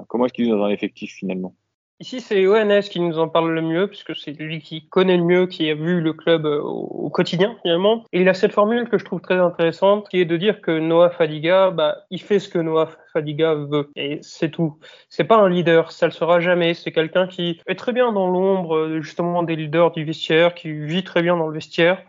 Comment 0.09 0.27
est-ce 0.27 0.35
qu'il 0.35 0.47
est 0.47 0.51
dans 0.51 0.65
un 0.65 0.71
effectif 0.71 1.13
finalement? 1.13 1.55
Ici, 1.99 2.21
c'est 2.21 2.47
ONS 2.47 2.91
qui 2.91 3.01
nous 3.01 3.19
en 3.19 3.27
parle 3.27 3.55
le 3.55 3.63
mieux, 3.63 3.89
puisque 3.89 4.15
c'est 4.15 4.33
lui 4.33 4.61
qui 4.61 4.87
connaît 4.87 5.17
le 5.17 5.25
mieux, 5.25 5.47
qui 5.47 5.71
a 5.71 5.75
vu 5.75 6.03
le 6.03 6.13
club 6.13 6.45
euh, 6.45 6.61
au, 6.61 7.09
quotidien 7.09 7.57
finalement. 7.63 8.05
Et 8.13 8.21
il 8.21 8.29
a 8.29 8.35
cette 8.35 8.53
formule 8.53 8.87
que 8.91 8.99
je 8.99 9.05
trouve 9.07 9.23
très 9.23 9.39
intéressante, 9.39 10.07
qui 10.11 10.21
est 10.21 10.27
de 10.27 10.37
dire 10.37 10.61
que 10.61 10.79
Noah 10.79 11.09
Fadiga, 11.09 11.71
bah, 11.71 11.97
il 12.11 12.21
fait 12.21 12.39
ce 12.39 12.51
que 12.51 12.59
Noah 12.59 12.91
Fadiga 13.15 13.55
veut, 13.55 13.89
et 13.97 14.19
c'est 14.21 14.51
tout. 14.51 14.79
C'est 15.09 15.25
pas 15.25 15.39
un 15.39 15.49
leader, 15.49 15.91
ça 15.91 16.05
le 16.05 16.13
sera 16.13 16.39
jamais. 16.39 16.75
C'est 16.75 16.93
quelqu'un 16.93 17.27
qui 17.29 17.63
est 17.67 17.77
très 17.77 17.95
bien 17.95 18.13
dans 18.13 18.29
l'ombre, 18.29 18.99
justement, 19.01 19.43
des 19.43 19.57
leaders 19.57 19.93
du 19.93 20.05
vestiaire, 20.05 20.55
qui 20.55 20.71
vit 20.71 21.03
très 21.03 21.23
bien 21.23 21.39
dans 21.39 21.47
le 21.47 21.55
vestiaire 21.55 22.05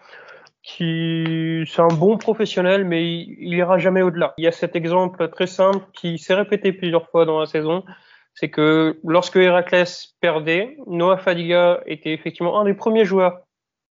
qui 0.68 1.64
c'est 1.66 1.82
un 1.82 1.88
bon 1.88 2.18
professionnel, 2.18 2.84
mais 2.84 3.10
il, 3.10 3.38
il 3.40 3.54
ira 3.54 3.78
jamais 3.78 4.02
au-delà. 4.02 4.34
Il 4.38 4.44
y 4.44 4.48
a 4.48 4.52
cet 4.52 4.76
exemple 4.76 5.30
très 5.30 5.48
simple 5.48 5.86
qui 5.94 6.18
s'est 6.18 6.34
répété 6.34 6.74
plusieurs 6.74 7.10
fois 7.10 7.26
dans 7.26 7.40
la 7.40 7.46
saison, 7.46 7.86
c'est 8.34 8.50
que 8.50 9.00
lorsque 9.06 9.38
Héraclès 9.38 10.14
perdait, 10.20 10.78
Noah 10.86 11.18
Fadiga 11.18 11.82
était 11.86 12.12
effectivement 12.12 12.60
un 12.60 12.66
des 12.66 12.74
premiers 12.74 13.06
joueurs 13.06 13.40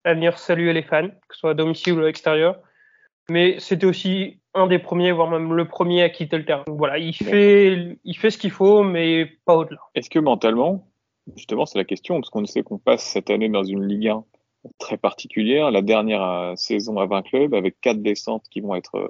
à 0.05 0.13
venir 0.13 0.39
saluer 0.39 0.75
les 0.75 0.83
fans, 0.83 1.09
que 1.09 1.35
ce 1.35 1.41
soit 1.41 1.51
à 1.53 1.55
domicile 1.55 1.95
ou 1.95 2.01
à 2.01 2.05
l'extérieur, 2.05 2.59
mais 3.31 3.59
c'était 3.59 3.87
aussi 3.87 4.41
un 4.53 4.67
des 4.67 4.79
premiers, 4.79 5.13
voire 5.13 5.31
même 5.31 5.55
le 5.55 5.67
premier 5.67 6.03
à 6.03 6.11
quitter 6.11 6.37
le 6.37 6.45
terrain. 6.45 6.63
Donc 6.67 6.77
voilà, 6.77 6.99
il 6.99 7.15
fait, 7.15 7.99
il 8.05 8.15
fait 8.17 8.31
ce 8.31 8.37
qu'il 8.37 8.51
faut, 8.51 8.83
mais 8.83 9.25
pas 9.47 9.57
au-delà. 9.57 9.81
Est-ce 9.95 10.11
que 10.11 10.19
mentalement, 10.19 10.87
justement, 11.37 11.65
c'est 11.65 11.79
la 11.79 11.85
question, 11.85 12.17
parce 12.21 12.29
qu'on 12.29 12.45
sait 12.45 12.63
qu'on 12.63 12.79
passe 12.79 13.03
cette 13.03 13.31
année 13.31 13.49
dans 13.49 13.65
une 13.65 13.87
Ligue 13.89 14.09
1 14.09 14.25
très 14.79 14.97
particulière. 14.97 15.71
La 15.71 15.83
dernière 15.83 16.23
euh, 16.23 16.57
saison 16.57 16.99
à 16.99 17.07
20 17.07 17.23
clubs 17.23 17.55
avec 17.55 17.81
quatre 17.81 18.03
descentes 18.03 18.45
qui 18.51 18.61
vont 18.61 18.75
être 18.75 18.97
euh, 18.97 19.09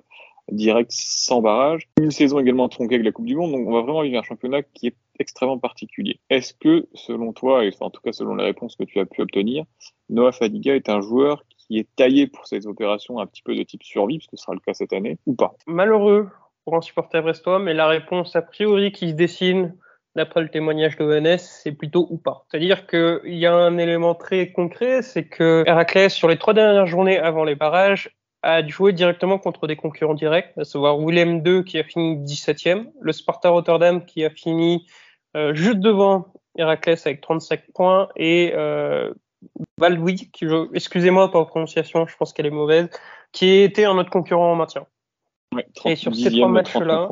directes 0.50 0.92
sans 0.92 1.40
barrage. 1.40 1.88
Une 2.00 2.10
saison 2.10 2.38
également 2.38 2.68
tronquée 2.68 2.94
avec 2.94 3.04
la 3.04 3.12
Coupe 3.12 3.26
du 3.26 3.36
Monde. 3.36 3.52
Donc 3.52 3.66
on 3.66 3.72
va 3.72 3.82
vraiment 3.82 4.02
vivre 4.02 4.18
un 4.18 4.22
championnat 4.22 4.62
qui 4.62 4.88
est 4.88 4.96
extrêmement 5.18 5.58
particulier. 5.58 6.20
Est-ce 6.30 6.54
que, 6.54 6.86
selon 6.94 7.32
toi, 7.32 7.64
et 7.64 7.70
en 7.80 7.90
tout 7.90 8.00
cas 8.02 8.12
selon 8.12 8.34
les 8.34 8.44
réponses 8.44 8.76
que 8.76 8.84
tu 8.84 9.00
as 9.00 9.06
pu 9.06 9.22
obtenir, 9.22 9.64
Noah 10.08 10.32
Fadiga 10.32 10.74
est 10.74 10.88
un 10.88 11.00
joueur 11.00 11.42
qui 11.56 11.78
est 11.78 11.88
taillé 11.96 12.26
pour 12.26 12.46
ces 12.46 12.66
opérations 12.66 13.18
un 13.18 13.26
petit 13.26 13.42
peu 13.42 13.54
de 13.54 13.62
type 13.62 13.82
survie, 13.82 14.18
parce 14.18 14.28
ce 14.30 14.36
sera 14.36 14.54
le 14.54 14.60
cas 14.60 14.74
cette 14.74 14.92
année, 14.92 15.18
ou 15.26 15.34
pas? 15.34 15.54
Malheureux 15.66 16.28
pour 16.64 16.76
un 16.76 16.80
supporter 16.80 17.22
brestois, 17.22 17.58
mais 17.58 17.74
la 17.74 17.88
réponse 17.88 18.36
a 18.36 18.42
priori 18.42 18.92
qui 18.92 19.10
se 19.10 19.14
dessine 19.14 19.74
d'après 20.16 20.40
le 20.40 20.48
témoignage 20.48 20.96
de 20.96 21.04
d'ONS, 21.04 21.38
c'est 21.38 21.72
plutôt 21.72 22.06
ou 22.10 22.16
pas. 22.16 22.46
C'est-à-dire 22.48 22.86
qu'il 22.86 23.20
y 23.36 23.46
a 23.46 23.54
un 23.54 23.76
élément 23.76 24.14
très 24.14 24.50
concret, 24.50 25.02
c'est 25.02 25.26
que 25.26 25.62
Héraclès, 25.66 26.12
sur 26.12 26.26
les 26.26 26.38
trois 26.38 26.54
dernières 26.54 26.86
journées 26.86 27.18
avant 27.18 27.44
les 27.44 27.54
barrages, 27.54 28.16
a 28.42 28.66
joué 28.66 28.92
directement 28.92 29.38
contre 29.38 29.66
des 29.66 29.76
concurrents 29.76 30.14
directs, 30.14 30.52
à 30.56 30.64
savoir 30.64 30.98
Willem 30.98 31.42
II 31.44 31.64
qui 31.64 31.78
a 31.78 31.84
fini 31.84 32.16
17e, 32.24 32.86
le 33.00 33.12
Sparta 33.12 33.50
Rotterdam 33.50 34.04
qui 34.04 34.24
a 34.24 34.30
fini 34.30 34.86
euh, 35.36 35.52
juste 35.52 35.80
devant 35.80 36.32
Héraclès 36.56 37.06
avec 37.06 37.20
35 37.20 37.60
points 37.74 38.08
et 38.16 38.52
euh, 38.54 39.12
qui, 40.32 40.46
excusez-moi 40.72 41.30
pour 41.30 41.40
la 41.40 41.46
prononciation, 41.46 42.06
je 42.06 42.16
pense 42.16 42.32
qu'elle 42.32 42.46
est 42.46 42.50
mauvaise, 42.50 42.88
qui 43.32 43.58
était 43.58 43.84
un 43.84 43.98
autre 43.98 44.10
concurrent 44.10 44.52
en 44.52 44.56
maintien. 44.56 44.86
et 45.84 45.96
sur 45.96 46.14
ces 46.14 46.30
trois 46.30 46.48
matchs-là, 46.48 47.08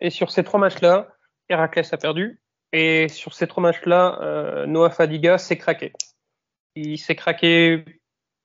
et 0.00 0.08
sur 0.08 0.30
ces 0.30 0.42
trois 0.42 0.60
matchs-là, 0.60 1.08
Héraclès 1.48 1.92
a 1.92 1.96
perdu. 1.96 2.40
Et 2.72 3.08
sur 3.08 3.34
ces 3.34 3.46
trois 3.46 3.62
matchs-là, 3.62 4.18
euh, 4.22 4.66
Noah 4.66 4.90
Fadiga 4.90 5.38
s'est 5.38 5.56
craqué. 5.56 5.92
Il 6.74 6.98
s'est 6.98 7.14
craqué 7.14 7.84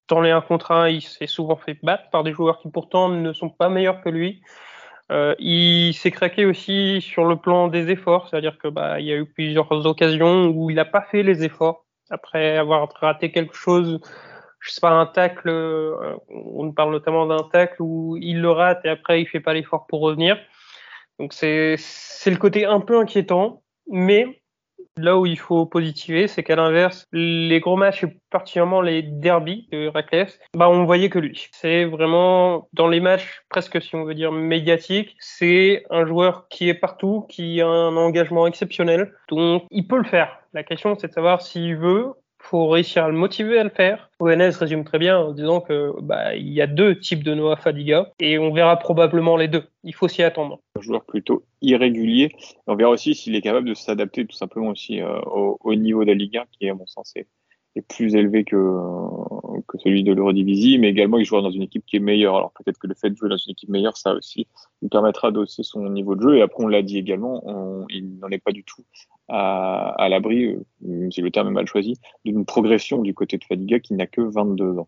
dans 0.07 0.21
les 0.21 0.31
1 0.31 0.41
contre 0.41 0.71
1, 0.71 0.89
il 0.89 1.01
s'est 1.01 1.27
souvent 1.27 1.55
fait 1.55 1.77
battre 1.83 2.09
par 2.11 2.23
des 2.23 2.33
joueurs 2.33 2.59
qui 2.59 2.69
pourtant 2.69 3.09
ne 3.09 3.33
sont 3.33 3.49
pas 3.49 3.69
meilleurs 3.69 4.01
que 4.01 4.09
lui. 4.09 4.41
Euh, 5.11 5.35
il 5.39 5.93
s'est 5.93 6.11
craqué 6.11 6.45
aussi 6.45 7.01
sur 7.01 7.25
le 7.25 7.35
plan 7.35 7.67
des 7.67 7.89
efforts, 7.89 8.29
c'est-à-dire 8.29 8.57
que 8.57 8.67
bah 8.67 8.99
il 8.99 9.05
y 9.05 9.11
a 9.11 9.15
eu 9.15 9.25
plusieurs 9.25 9.69
occasions 9.85 10.47
où 10.47 10.69
il 10.69 10.75
n'a 10.75 10.85
pas 10.85 11.01
fait 11.01 11.23
les 11.23 11.43
efforts 11.43 11.85
après 12.09 12.57
avoir 12.57 12.89
raté 12.99 13.31
quelque 13.31 13.55
chose 13.55 13.99
je 14.61 14.69
sais 14.69 14.81
pas, 14.81 14.91
un 14.91 15.07
tacle, 15.07 15.49
euh, 15.49 16.15
on 16.29 16.71
parle 16.71 16.91
notamment 16.91 17.25
d'un 17.25 17.43
tacle 17.51 17.81
où 17.81 18.15
il 18.17 18.41
le 18.41 18.51
rate 18.51 18.85
et 18.85 18.89
après 18.89 19.21
il 19.21 19.27
fait 19.27 19.39
pas 19.39 19.53
l'effort 19.53 19.87
pour 19.87 20.01
revenir. 20.01 20.37
Donc 21.21 21.33
c'est 21.33 21.77
le 22.25 22.37
côté 22.37 22.65
un 22.65 22.79
peu 22.79 22.97
inquiétant, 22.97 23.61
mais 23.87 24.41
là 24.97 25.19
où 25.19 25.27
il 25.27 25.37
faut 25.37 25.67
positiver, 25.67 26.27
c'est 26.27 26.41
qu'à 26.41 26.55
l'inverse, 26.55 27.05
les 27.11 27.59
gros 27.59 27.77
matchs 27.77 28.05
et 28.05 28.17
particulièrement 28.31 28.81
les 28.81 29.03
derbies 29.03 29.67
de 29.71 29.87
Raclès, 29.87 30.39
bah 30.55 30.67
on 30.67 30.83
voyait 30.83 31.11
que 31.11 31.19
lui. 31.19 31.47
C'est 31.51 31.85
vraiment 31.85 32.67
dans 32.73 32.87
les 32.87 32.99
matchs 32.99 33.43
presque 33.49 33.79
si 33.79 33.95
on 33.95 34.03
veut 34.03 34.15
dire 34.15 34.31
médiatiques, 34.31 35.15
c'est 35.19 35.83
un 35.91 36.07
joueur 36.07 36.47
qui 36.49 36.69
est 36.69 36.73
partout, 36.73 37.27
qui 37.29 37.61
a 37.61 37.67
un 37.67 37.95
engagement 37.97 38.47
exceptionnel, 38.47 39.13
donc 39.29 39.65
il 39.69 39.87
peut 39.87 39.99
le 39.99 40.05
faire. 40.05 40.39
La 40.53 40.63
question 40.63 40.95
c'est 40.97 41.09
de 41.09 41.13
savoir 41.13 41.43
s'il 41.43 41.77
veut 41.77 42.13
faut 42.41 42.67
réussir 42.67 43.05
à 43.05 43.09
le 43.09 43.17
motiver 43.17 43.59
à 43.59 43.63
le 43.63 43.69
faire. 43.69 44.09
ONS 44.19 44.57
résume 44.57 44.83
très 44.83 44.99
bien 44.99 45.17
en 45.17 45.31
disant 45.31 45.61
que 45.61 45.93
bah, 46.01 46.35
il 46.35 46.49
y 46.49 46.61
a 46.61 46.67
deux 46.67 46.99
types 46.99 47.23
de 47.23 47.33
Noah 47.33 47.55
Fadiga 47.55 48.11
et 48.19 48.37
on 48.37 48.51
verra 48.51 48.77
probablement 48.77 49.37
les 49.37 49.47
deux. 49.47 49.63
Il 49.83 49.93
faut 49.93 50.07
s'y 50.07 50.23
attendre. 50.23 50.59
Un 50.77 50.81
joueur 50.81 51.05
plutôt 51.05 51.43
irrégulier. 51.61 52.31
On 52.67 52.75
verra 52.75 52.91
aussi 52.91 53.15
s'il 53.15 53.35
est 53.35 53.41
capable 53.41 53.69
de 53.69 53.73
s'adapter 53.73 54.25
tout 54.25 54.35
simplement 54.35 54.69
aussi 54.69 55.01
euh, 55.01 55.19
au, 55.25 55.75
niveau 55.75 56.03
de 56.03 56.09
la 56.09 56.15
Ligue 56.15 56.37
1 56.37 56.45
qui 56.51 56.69
à 56.69 56.73
mon 56.73 56.87
sens 56.87 57.13
est, 57.15 57.27
plus 57.87 58.15
élevé 58.15 58.43
que, 58.43 58.57
que 58.57 59.40
celui 59.83 60.03
de 60.03 60.13
l'Eurodivisie, 60.13 60.77
mais 60.77 60.89
également 60.89 61.17
il 61.17 61.25
jouera 61.25 61.41
dans 61.41 61.51
une 61.51 61.63
équipe 61.63 61.85
qui 61.85 61.97
est 61.97 61.99
meilleure. 61.99 62.35
Alors 62.35 62.51
peut-être 62.51 62.77
que 62.77 62.87
le 62.87 62.95
fait 62.95 63.09
de 63.09 63.15
jouer 63.15 63.29
dans 63.29 63.37
une 63.37 63.51
équipe 63.51 63.69
meilleure, 63.69 63.97
ça 63.97 64.13
aussi 64.13 64.47
lui 64.81 64.89
permettra 64.89 65.31
d'hausser 65.31 65.63
son 65.63 65.89
niveau 65.89 66.15
de 66.15 66.21
jeu. 66.21 66.37
Et 66.37 66.41
après, 66.41 66.63
on 66.63 66.67
l'a 66.67 66.81
dit 66.81 66.97
également, 66.97 67.43
il 67.89 68.17
n'en 68.19 68.29
est 68.29 68.43
pas 68.43 68.51
du 68.51 68.63
tout 68.63 68.83
à, 69.27 69.89
à 69.97 70.09
l'abri, 70.09 70.55
si 71.11 71.21
le 71.21 71.31
terme 71.31 71.47
est 71.49 71.51
mal 71.51 71.67
choisi, 71.67 71.95
d'une 72.25 72.45
progression 72.45 73.01
du 73.01 73.13
côté 73.13 73.37
de 73.37 73.43
Fadiga 73.43 73.79
qui 73.79 73.93
n'a 73.93 74.07
que 74.07 74.21
22 74.21 74.79
ans. 74.79 74.87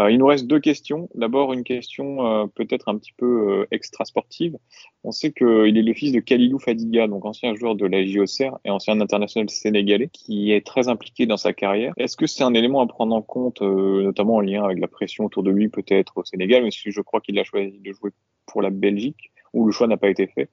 Euh, 0.00 0.10
il 0.10 0.18
nous 0.18 0.26
reste 0.26 0.46
deux 0.46 0.58
questions. 0.58 1.08
D'abord, 1.14 1.52
une 1.52 1.62
question 1.62 2.26
euh, 2.26 2.46
peut-être 2.46 2.88
un 2.88 2.98
petit 2.98 3.12
peu 3.12 3.60
euh, 3.60 3.66
extra 3.70 4.04
sportive. 4.04 4.56
On 5.04 5.12
sait 5.12 5.32
qu'il 5.32 5.78
est 5.78 5.82
le 5.82 5.94
fils 5.94 6.12
de 6.12 6.20
Khalilou 6.20 6.58
Fadiga, 6.58 7.06
donc 7.06 7.24
ancien 7.24 7.54
joueur 7.54 7.76
de 7.76 7.86
la 7.86 8.04
JOCR 8.04 8.58
et 8.64 8.70
ancien 8.70 9.00
international 9.00 9.48
sénégalais, 9.50 10.08
qui 10.12 10.52
est 10.52 10.66
très 10.66 10.88
impliqué 10.88 11.26
dans 11.26 11.36
sa 11.36 11.52
carrière. 11.52 11.92
Est-ce 11.96 12.16
que 12.16 12.26
c'est 12.26 12.42
un 12.42 12.54
élément 12.54 12.80
à 12.80 12.86
prendre 12.86 13.14
en 13.14 13.22
compte, 13.22 13.60
notamment 13.60 14.36
en 14.36 14.40
lien 14.40 14.64
avec 14.64 14.80
la 14.80 14.88
pression 14.88 15.24
autour 15.24 15.42
de 15.42 15.50
lui 15.50 15.68
peut-être 15.68 16.18
au 16.18 16.24
Sénégal, 16.24 16.64
mais 16.64 16.70
je 16.70 17.00
crois 17.00 17.20
qu'il 17.20 17.38
a 17.38 17.44
choisi 17.44 17.78
de 17.78 17.92
jouer 17.92 18.10
pour 18.46 18.62
la 18.62 18.70
Belgique, 18.70 19.30
où 19.52 19.66
le 19.66 19.72
choix 19.72 19.86
n'a 19.86 19.96
pas 19.96 20.08
été 20.08 20.26
fait? 20.26 20.48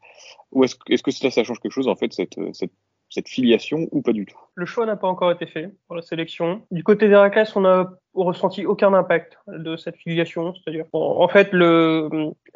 Ou 0.52 0.64
est-ce 0.64 0.76
est 0.90 1.02
que 1.02 1.12
ça, 1.12 1.32
ça 1.32 1.44
change 1.44 1.60
quelque 1.60 1.72
chose, 1.72 1.88
en 1.88 1.96
fait, 1.96 2.14
cette, 2.14 2.40
cette 2.54 2.74
cette 3.12 3.28
filiation 3.28 3.88
ou 3.92 4.02
pas 4.02 4.14
du 4.14 4.26
tout? 4.26 4.38
Le 4.56 4.66
choix 4.66 4.86
n'a 4.86 4.96
pas 4.96 5.08
encore 5.08 5.32
été 5.32 5.46
fait 5.46 5.70
pour 5.86 5.96
la 5.96 6.02
sélection. 6.02 6.66
Du 6.72 6.84
côté 6.84 7.08
d'Héraclès, 7.10 7.56
on 7.56 7.62
n'a 7.62 7.94
ressenti 8.14 8.66
aucun 8.66 8.94
impact 8.94 9.38
de 9.48 9.76
cette 9.78 9.96
filiation. 9.96 10.54
C'est-à-dire, 10.54 10.86
en 10.94 11.28
fait, 11.28 11.52
le, 11.52 12.10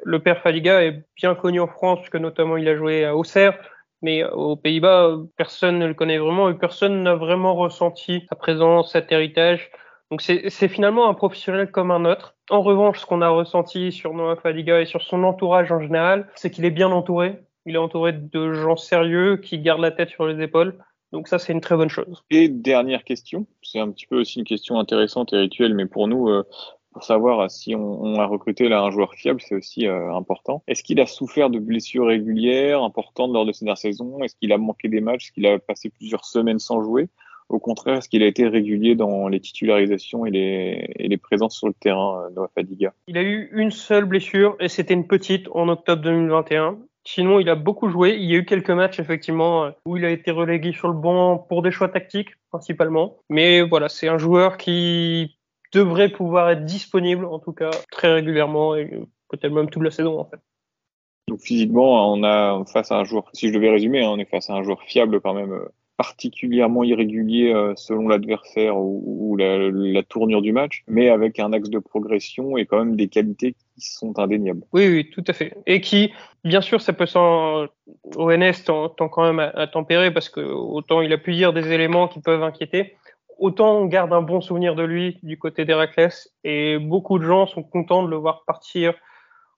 le 0.03 0.19
père 0.19 0.41
Fadiga 0.41 0.83
est 0.83 1.03
bien 1.15 1.35
connu 1.35 1.59
en 1.59 1.67
France, 1.67 1.99
puisque 1.99 2.15
notamment 2.17 2.57
il 2.57 2.67
a 2.67 2.75
joué 2.75 3.05
à 3.05 3.15
Auxerre. 3.15 3.57
Mais 4.01 4.23
aux 4.23 4.55
Pays-Bas, 4.55 5.17
personne 5.37 5.79
ne 5.79 5.87
le 5.87 5.93
connaît 5.93 6.17
vraiment 6.17 6.49
et 6.49 6.53
personne 6.53 7.01
n'a 7.03 7.15
vraiment 7.15 7.55
ressenti 7.55 8.25
sa 8.29 8.35
présence, 8.35 8.91
cet 8.91 9.11
héritage. 9.11 9.71
Donc 10.11 10.21
c'est 10.21 10.67
finalement 10.67 11.09
un 11.09 11.15
professionnel 11.15 11.71
comme 11.71 11.89
un 11.89 12.05
autre. 12.05 12.35
En 12.51 12.61
revanche, 12.61 12.99
ce 12.99 13.05
qu'on 13.07 13.21
a 13.21 13.29
ressenti 13.29 13.91
sur 13.91 14.13
Noah 14.13 14.35
Fadiga 14.35 14.79
et 14.79 14.85
sur 14.85 15.01
son 15.01 15.23
entourage 15.23 15.71
en 15.71 15.81
général, 15.81 16.27
c'est 16.35 16.51
qu'il 16.51 16.65
est 16.65 16.71
bien 16.71 16.91
entouré. 16.91 17.39
Il 17.65 17.73
est 17.73 17.79
entouré 17.79 18.13
de 18.13 18.53
gens 18.53 18.75
sérieux 18.75 19.37
qui 19.37 19.57
gardent 19.57 19.81
la 19.81 19.91
tête 19.91 20.09
sur 20.09 20.27
les 20.27 20.43
épaules. 20.43 20.77
Donc 21.11 21.27
ça, 21.27 21.39
c'est 21.39 21.53
une 21.53 21.61
très 21.61 21.75
bonne 21.75 21.89
chose. 21.89 22.23
Et 22.29 22.49
dernière 22.49 23.03
question, 23.03 23.45
c'est 23.61 23.79
un 23.79 23.89
petit 23.91 24.07
peu 24.07 24.19
aussi 24.19 24.39
une 24.39 24.45
question 24.45 24.79
intéressante 24.79 25.33
et 25.33 25.37
rituelle, 25.37 25.73
mais 25.73 25.85
pour 25.85 26.07
nous, 26.07 26.29
euh, 26.29 26.43
pour 26.95 27.03
savoir 27.03 27.51
si 27.51 27.75
on, 27.75 28.15
a 28.15 28.25
recruté 28.25 28.69
là 28.69 28.81
un 28.81 28.89
joueur 28.89 29.13
fiable, 29.15 29.41
c'est 29.41 29.55
aussi 29.55 29.85
euh, 29.85 30.13
important. 30.13 30.63
Est-ce 30.67 30.81
qu'il 30.81 31.01
a 31.01 31.05
souffert 31.05 31.49
de 31.49 31.59
blessures 31.59 32.07
régulières 32.07 32.83
importantes 32.83 33.33
lors 33.33 33.45
de 33.45 33.51
cette 33.51 33.63
dernière 33.63 33.77
saison 33.77 34.23
Est-ce 34.23 34.35
qu'il 34.37 34.53
a 34.53 34.57
manqué 34.57 34.87
des 34.87 35.01
matchs? 35.01 35.25
Est-ce 35.25 35.31
qu'il 35.33 35.45
a 35.45 35.59
passé 35.59 35.89
plusieurs 35.89 36.23
semaines 36.23 36.59
sans 36.59 36.81
jouer? 36.81 37.09
Au 37.49 37.59
contraire, 37.59 37.97
est-ce 37.97 38.07
qu'il 38.07 38.23
a 38.23 38.27
été 38.27 38.47
régulier 38.47 38.95
dans 38.95 39.27
les 39.27 39.41
titularisations 39.41 40.25
et 40.25 40.31
les, 40.31 40.89
et 40.95 41.07
les 41.09 41.17
présences 41.17 41.57
sur 41.57 41.67
le 41.67 41.73
terrain, 41.73 42.23
euh, 42.23 42.29
Noah 42.33 42.49
Fadiga? 42.55 42.93
Il 43.07 43.17
a 43.17 43.23
eu 43.23 43.49
une 43.51 43.71
seule 43.71 44.05
blessure 44.05 44.55
et 44.61 44.69
c'était 44.69 44.93
une 44.93 45.05
petite 45.05 45.47
en 45.51 45.67
octobre 45.67 46.01
2021. 46.01 46.77
Sinon, 47.07 47.39
il 47.39 47.49
a 47.49 47.55
beaucoup 47.55 47.89
joué. 47.89 48.15
Il 48.15 48.25
y 48.25 48.33
a 48.33 48.39
eu 48.39 48.45
quelques 48.45 48.71
matchs, 48.71 48.99
effectivement, 48.99 49.71
où 49.85 49.95
il 49.95 50.05
a 50.05 50.09
été 50.09 50.31
relégué 50.31 50.73
sur 50.73 50.87
le 50.87 50.95
banc 50.95 51.37
pour 51.37 51.61
des 51.61 51.71
choix 51.71 51.87
tactiques, 51.87 52.31
principalement. 52.49 53.17
Mais 53.29 53.61
voilà, 53.61 53.89
c'est 53.89 54.07
un 54.07 54.17
joueur 54.17 54.57
qui 54.57 55.37
devrait 55.71 56.09
pouvoir 56.09 56.49
être 56.49 56.65
disponible, 56.65 57.25
en 57.25 57.39
tout 57.39 57.53
cas, 57.53 57.71
très 57.91 58.11
régulièrement, 58.11 58.75
et 58.75 58.89
peut-être 59.29 59.53
même 59.53 59.69
toute 59.69 59.83
la 59.83 59.91
saison, 59.91 60.19
en 60.19 60.25
fait. 60.25 60.39
Donc, 61.27 61.39
physiquement, 61.41 62.11
on 62.11 62.23
a 62.23 62.63
face 62.65 62.91
à 62.91 62.97
un 62.97 63.03
joueur, 63.03 63.25
si 63.33 63.49
je 63.49 63.53
devais 63.53 63.69
résumer, 63.69 64.03
hein, 64.03 64.09
on 64.09 64.17
est 64.17 64.29
face 64.29 64.49
à 64.49 64.53
un 64.53 64.63
joueur 64.63 64.81
fiable 64.83 65.21
quand 65.21 65.33
même, 65.33 65.53
euh, 65.53 65.67
particulièrement 65.97 66.83
irrégulier 66.83 67.53
euh, 67.53 67.73
selon 67.75 68.07
l'adversaire 68.07 68.77
ou, 68.77 69.35
la, 69.37 70.03
tournure 70.03 70.41
du 70.41 70.51
match, 70.51 70.83
mais 70.87 71.09
avec 71.09 71.39
un 71.39 71.51
axe 71.53 71.69
de 71.69 71.79
progression 71.79 72.57
et 72.57 72.65
quand 72.65 72.77
même 72.77 72.95
des 72.95 73.07
qualités 73.07 73.53
qui 73.53 73.81
sont 73.81 74.17
indéniables. 74.19 74.61
Oui, 74.73 74.87
oui, 74.87 75.09
tout 75.09 75.23
à 75.27 75.33
fait. 75.33 75.55
Et 75.65 75.81
qui, 75.81 76.11
bien 76.43 76.61
sûr, 76.61 76.81
ça 76.81 76.93
peut 76.93 77.05
s'en... 77.05 77.65
ONS 78.15 78.63
tend, 78.65 78.89
quand 79.09 79.33
même 79.33 79.39
à, 79.39 79.67
tempérer 79.67 80.11
parce 80.11 80.29
que 80.29 80.41
autant 80.41 81.01
il 81.01 81.11
a 81.13 81.17
pu 81.17 81.33
dire 81.33 81.53
des 81.53 81.71
éléments 81.71 82.07
qui 82.07 82.19
peuvent 82.19 82.43
inquiéter, 82.43 82.95
autant 83.37 83.77
on 83.77 83.85
garde 83.85 84.13
un 84.13 84.21
bon 84.21 84.41
souvenir 84.41 84.75
de 84.75 84.83
lui 84.83 85.17
du 85.23 85.37
côté 85.37 85.65
d'Héraclès 85.65 86.33
et 86.43 86.77
beaucoup 86.77 87.19
de 87.19 87.25
gens 87.25 87.47
sont 87.47 87.63
contents 87.63 88.03
de 88.03 88.09
le 88.09 88.15
voir 88.15 88.43
partir 88.45 88.93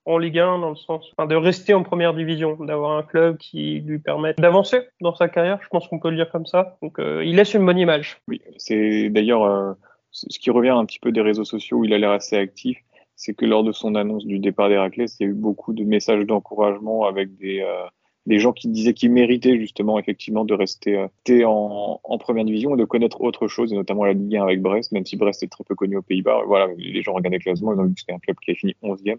en 0.08 0.16
Ligue 0.16 0.38
1 0.38 0.58
dans 0.60 0.70
le 0.70 0.76
sens 0.76 1.12
de 1.18 1.34
rester 1.34 1.74
en 1.74 1.82
première 1.82 2.14
division, 2.14 2.56
d'avoir 2.56 2.96
un 2.96 3.02
club 3.02 3.36
qui 3.36 3.80
lui 3.80 3.98
permette 3.98 4.38
d'avancer 4.38 4.80
dans 5.02 5.14
sa 5.14 5.28
carrière. 5.28 5.58
Je 5.62 5.68
pense 5.68 5.86
qu'on 5.86 5.98
peut 5.98 6.08
le 6.08 6.16
dire 6.16 6.30
comme 6.30 6.46
ça. 6.46 6.78
Donc 6.82 6.98
euh, 6.98 7.22
il 7.24 7.36
laisse 7.36 7.52
une 7.52 7.66
bonne 7.66 7.78
image. 7.78 8.18
Oui, 8.26 8.40
c'est 8.56 9.10
d'ailleurs 9.10 9.44
euh, 9.44 9.74
ce 10.10 10.38
qui 10.38 10.50
revient 10.50 10.70
un 10.70 10.86
petit 10.86 10.98
peu 10.98 11.12
des 11.12 11.20
réseaux 11.20 11.44
sociaux 11.44 11.78
où 11.78 11.84
il 11.84 11.92
a 11.92 11.98
l'air 11.98 12.10
assez 12.10 12.36
actif, 12.36 12.78
c'est 13.16 13.34
que 13.34 13.44
lors 13.44 13.64
de 13.64 13.72
son 13.72 13.94
annonce 13.96 14.24
du 14.24 14.38
départ 14.38 14.70
d'Héraclès, 14.70 15.14
il 15.20 15.22
y 15.24 15.26
a 15.26 15.30
eu 15.30 15.34
beaucoup 15.34 15.74
de 15.74 15.84
messages 15.84 16.24
d'encouragement 16.24 17.04
avec 17.04 17.36
des 17.36 17.60
euh, 17.60 17.86
des 18.26 18.38
gens 18.38 18.52
qui 18.52 18.68
disaient 18.68 18.92
qu'il 18.92 19.10
méritait 19.10 19.58
justement 19.58 19.98
effectivement 19.98 20.44
de 20.44 20.52
rester 20.52 21.08
en, 21.46 21.98
en, 22.04 22.18
première 22.18 22.44
division 22.44 22.74
et 22.74 22.78
de 22.78 22.84
connaître 22.84 23.22
autre 23.22 23.48
chose, 23.48 23.72
et 23.72 23.74
notamment 23.74 24.04
la 24.04 24.12
Ligue 24.12 24.36
1 24.36 24.42
avec 24.42 24.60
Brest, 24.60 24.92
même 24.92 25.06
si 25.06 25.16
Brest 25.16 25.42
est 25.42 25.46
très 25.46 25.64
peu 25.64 25.74
connu 25.74 25.96
aux 25.96 26.02
Pays-Bas. 26.02 26.42
Voilà, 26.46 26.68
les 26.76 27.00
gens 27.00 27.14
regardaient 27.14 27.38
le 27.38 27.42
classement, 27.42 27.72
ils 27.72 27.80
ont 27.80 27.84
vu 27.84 27.94
que 27.94 28.00
c'était 28.00 28.12
un 28.12 28.18
club 28.18 28.36
qui 28.38 28.50
a 28.50 28.54
fini 28.54 28.76
11e 28.82 29.16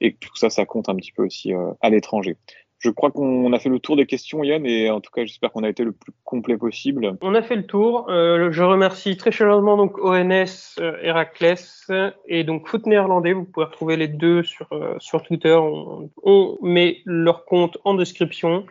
et 0.00 0.14
tout 0.14 0.36
ça, 0.36 0.50
ça 0.50 0.66
compte 0.66 0.88
un 0.88 0.96
petit 0.96 1.12
peu 1.12 1.24
aussi 1.24 1.54
euh, 1.54 1.72
à 1.80 1.90
l'étranger. 1.90 2.36
Je 2.78 2.90
crois 2.90 3.10
qu'on 3.10 3.52
a 3.52 3.58
fait 3.58 3.70
le 3.70 3.78
tour 3.78 3.96
des 3.96 4.06
questions, 4.06 4.44
Yann, 4.44 4.66
et 4.66 4.90
en 4.90 5.00
tout 5.00 5.10
cas, 5.10 5.24
j'espère 5.24 5.50
qu'on 5.50 5.64
a 5.64 5.68
été 5.68 5.82
le 5.82 5.92
plus 5.92 6.12
complet 6.24 6.58
possible. 6.58 7.16
On 7.22 7.34
a 7.34 7.42
fait 7.42 7.56
le 7.56 7.66
tour. 7.66 8.06
Euh, 8.10 8.52
je 8.52 8.62
remercie 8.62 9.16
très 9.16 9.32
chaleureusement 9.32 9.78
donc 9.78 9.98
ONS, 9.98 10.78
euh, 10.78 12.10
et 12.28 12.44
donc 12.44 12.68
Foot 12.68 12.86
Néerlandais. 12.86 13.32
Vous 13.32 13.44
pouvez 13.44 13.66
retrouver 13.66 13.96
les 13.96 14.08
deux 14.08 14.42
sur, 14.42 14.68
euh, 14.72 14.94
sur 14.98 15.22
Twitter. 15.22 15.54
On, 15.54 16.10
on, 16.22 16.58
met 16.60 16.98
leur 17.06 17.46
compte 17.46 17.78
en 17.84 17.94
description. 17.94 18.66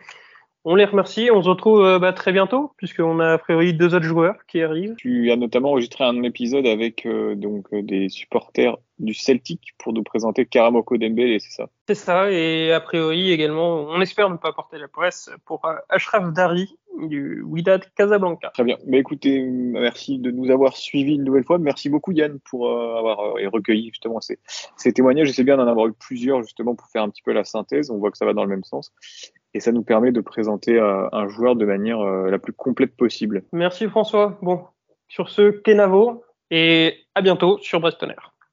On 0.68 0.74
les 0.74 0.84
remercie. 0.84 1.30
On 1.32 1.40
se 1.44 1.48
retrouve 1.48 1.80
euh, 1.84 2.00
bah, 2.00 2.12
très 2.12 2.32
bientôt, 2.32 2.72
puisqu'on 2.76 3.20
a 3.20 3.34
a 3.34 3.38
priori 3.38 3.72
deux 3.72 3.94
autres 3.94 4.04
joueurs 4.04 4.34
qui 4.48 4.60
arrivent. 4.60 4.96
Tu 4.96 5.30
as 5.30 5.36
notamment 5.36 5.70
enregistré 5.70 6.02
un 6.02 6.24
épisode 6.24 6.66
avec 6.66 7.06
euh, 7.06 7.36
donc 7.36 7.66
euh, 7.72 7.82
des 7.82 8.08
supporters 8.08 8.76
du 8.98 9.14
Celtic 9.14 9.74
pour 9.78 9.92
nous 9.92 10.02
présenter 10.02 10.44
Karamoko 10.44 10.96
Dembélé, 10.96 11.38
c'est 11.38 11.52
ça? 11.52 11.68
C'est 11.86 11.94
ça, 11.94 12.32
et 12.32 12.72
a 12.72 12.80
priori 12.80 13.30
également, 13.30 13.82
on 13.82 14.00
espère 14.00 14.28
ne 14.28 14.38
pas 14.38 14.52
porter 14.52 14.78
la 14.78 14.88
presse 14.88 15.30
pour 15.44 15.60
Ashraf 15.88 16.32
Dari 16.32 16.76
du 17.02 17.42
Wydad 17.42 17.84
Casablanca. 17.94 18.50
Très 18.54 18.64
bien. 18.64 18.78
Mais 18.86 18.98
écoutez, 18.98 19.42
merci 19.42 20.18
de 20.18 20.30
nous 20.30 20.50
avoir 20.50 20.78
suivis 20.78 21.16
une 21.16 21.24
nouvelle 21.24 21.44
fois. 21.44 21.58
Merci 21.58 21.90
beaucoup 21.90 22.10
Yann 22.10 22.40
pour 22.40 22.70
avoir 22.70 23.18
recueilli 23.52 23.90
justement 23.90 24.22
ces, 24.22 24.38
ces 24.78 24.94
témoignages. 24.94 25.30
C'est 25.30 25.44
bien 25.44 25.58
d'en 25.58 25.66
avoir 25.66 25.88
eu 25.88 25.92
plusieurs 25.92 26.42
justement 26.42 26.74
pour 26.74 26.88
faire 26.88 27.02
un 27.02 27.10
petit 27.10 27.22
peu 27.22 27.32
la 27.32 27.44
synthèse. 27.44 27.90
On 27.90 27.98
voit 27.98 28.10
que 28.10 28.16
ça 28.16 28.24
va 28.24 28.32
dans 28.32 28.44
le 28.44 28.48
même 28.48 28.64
sens 28.64 28.94
et 29.56 29.60
ça 29.60 29.72
nous 29.72 29.82
permet 29.82 30.12
de 30.12 30.20
présenter 30.20 30.78
euh, 30.78 31.08
un 31.12 31.28
joueur 31.28 31.56
de 31.56 31.64
manière 31.64 32.00
euh, 32.00 32.30
la 32.30 32.38
plus 32.38 32.52
complète 32.52 32.94
possible. 32.94 33.42
Merci 33.52 33.88
François. 33.88 34.38
Bon, 34.42 34.64
sur 35.08 35.30
ce, 35.30 35.50
Kenavo 35.50 36.22
et 36.50 36.94
à 37.14 37.22
bientôt 37.22 37.58
sur 37.62 37.80
Brestonner. 37.80 38.14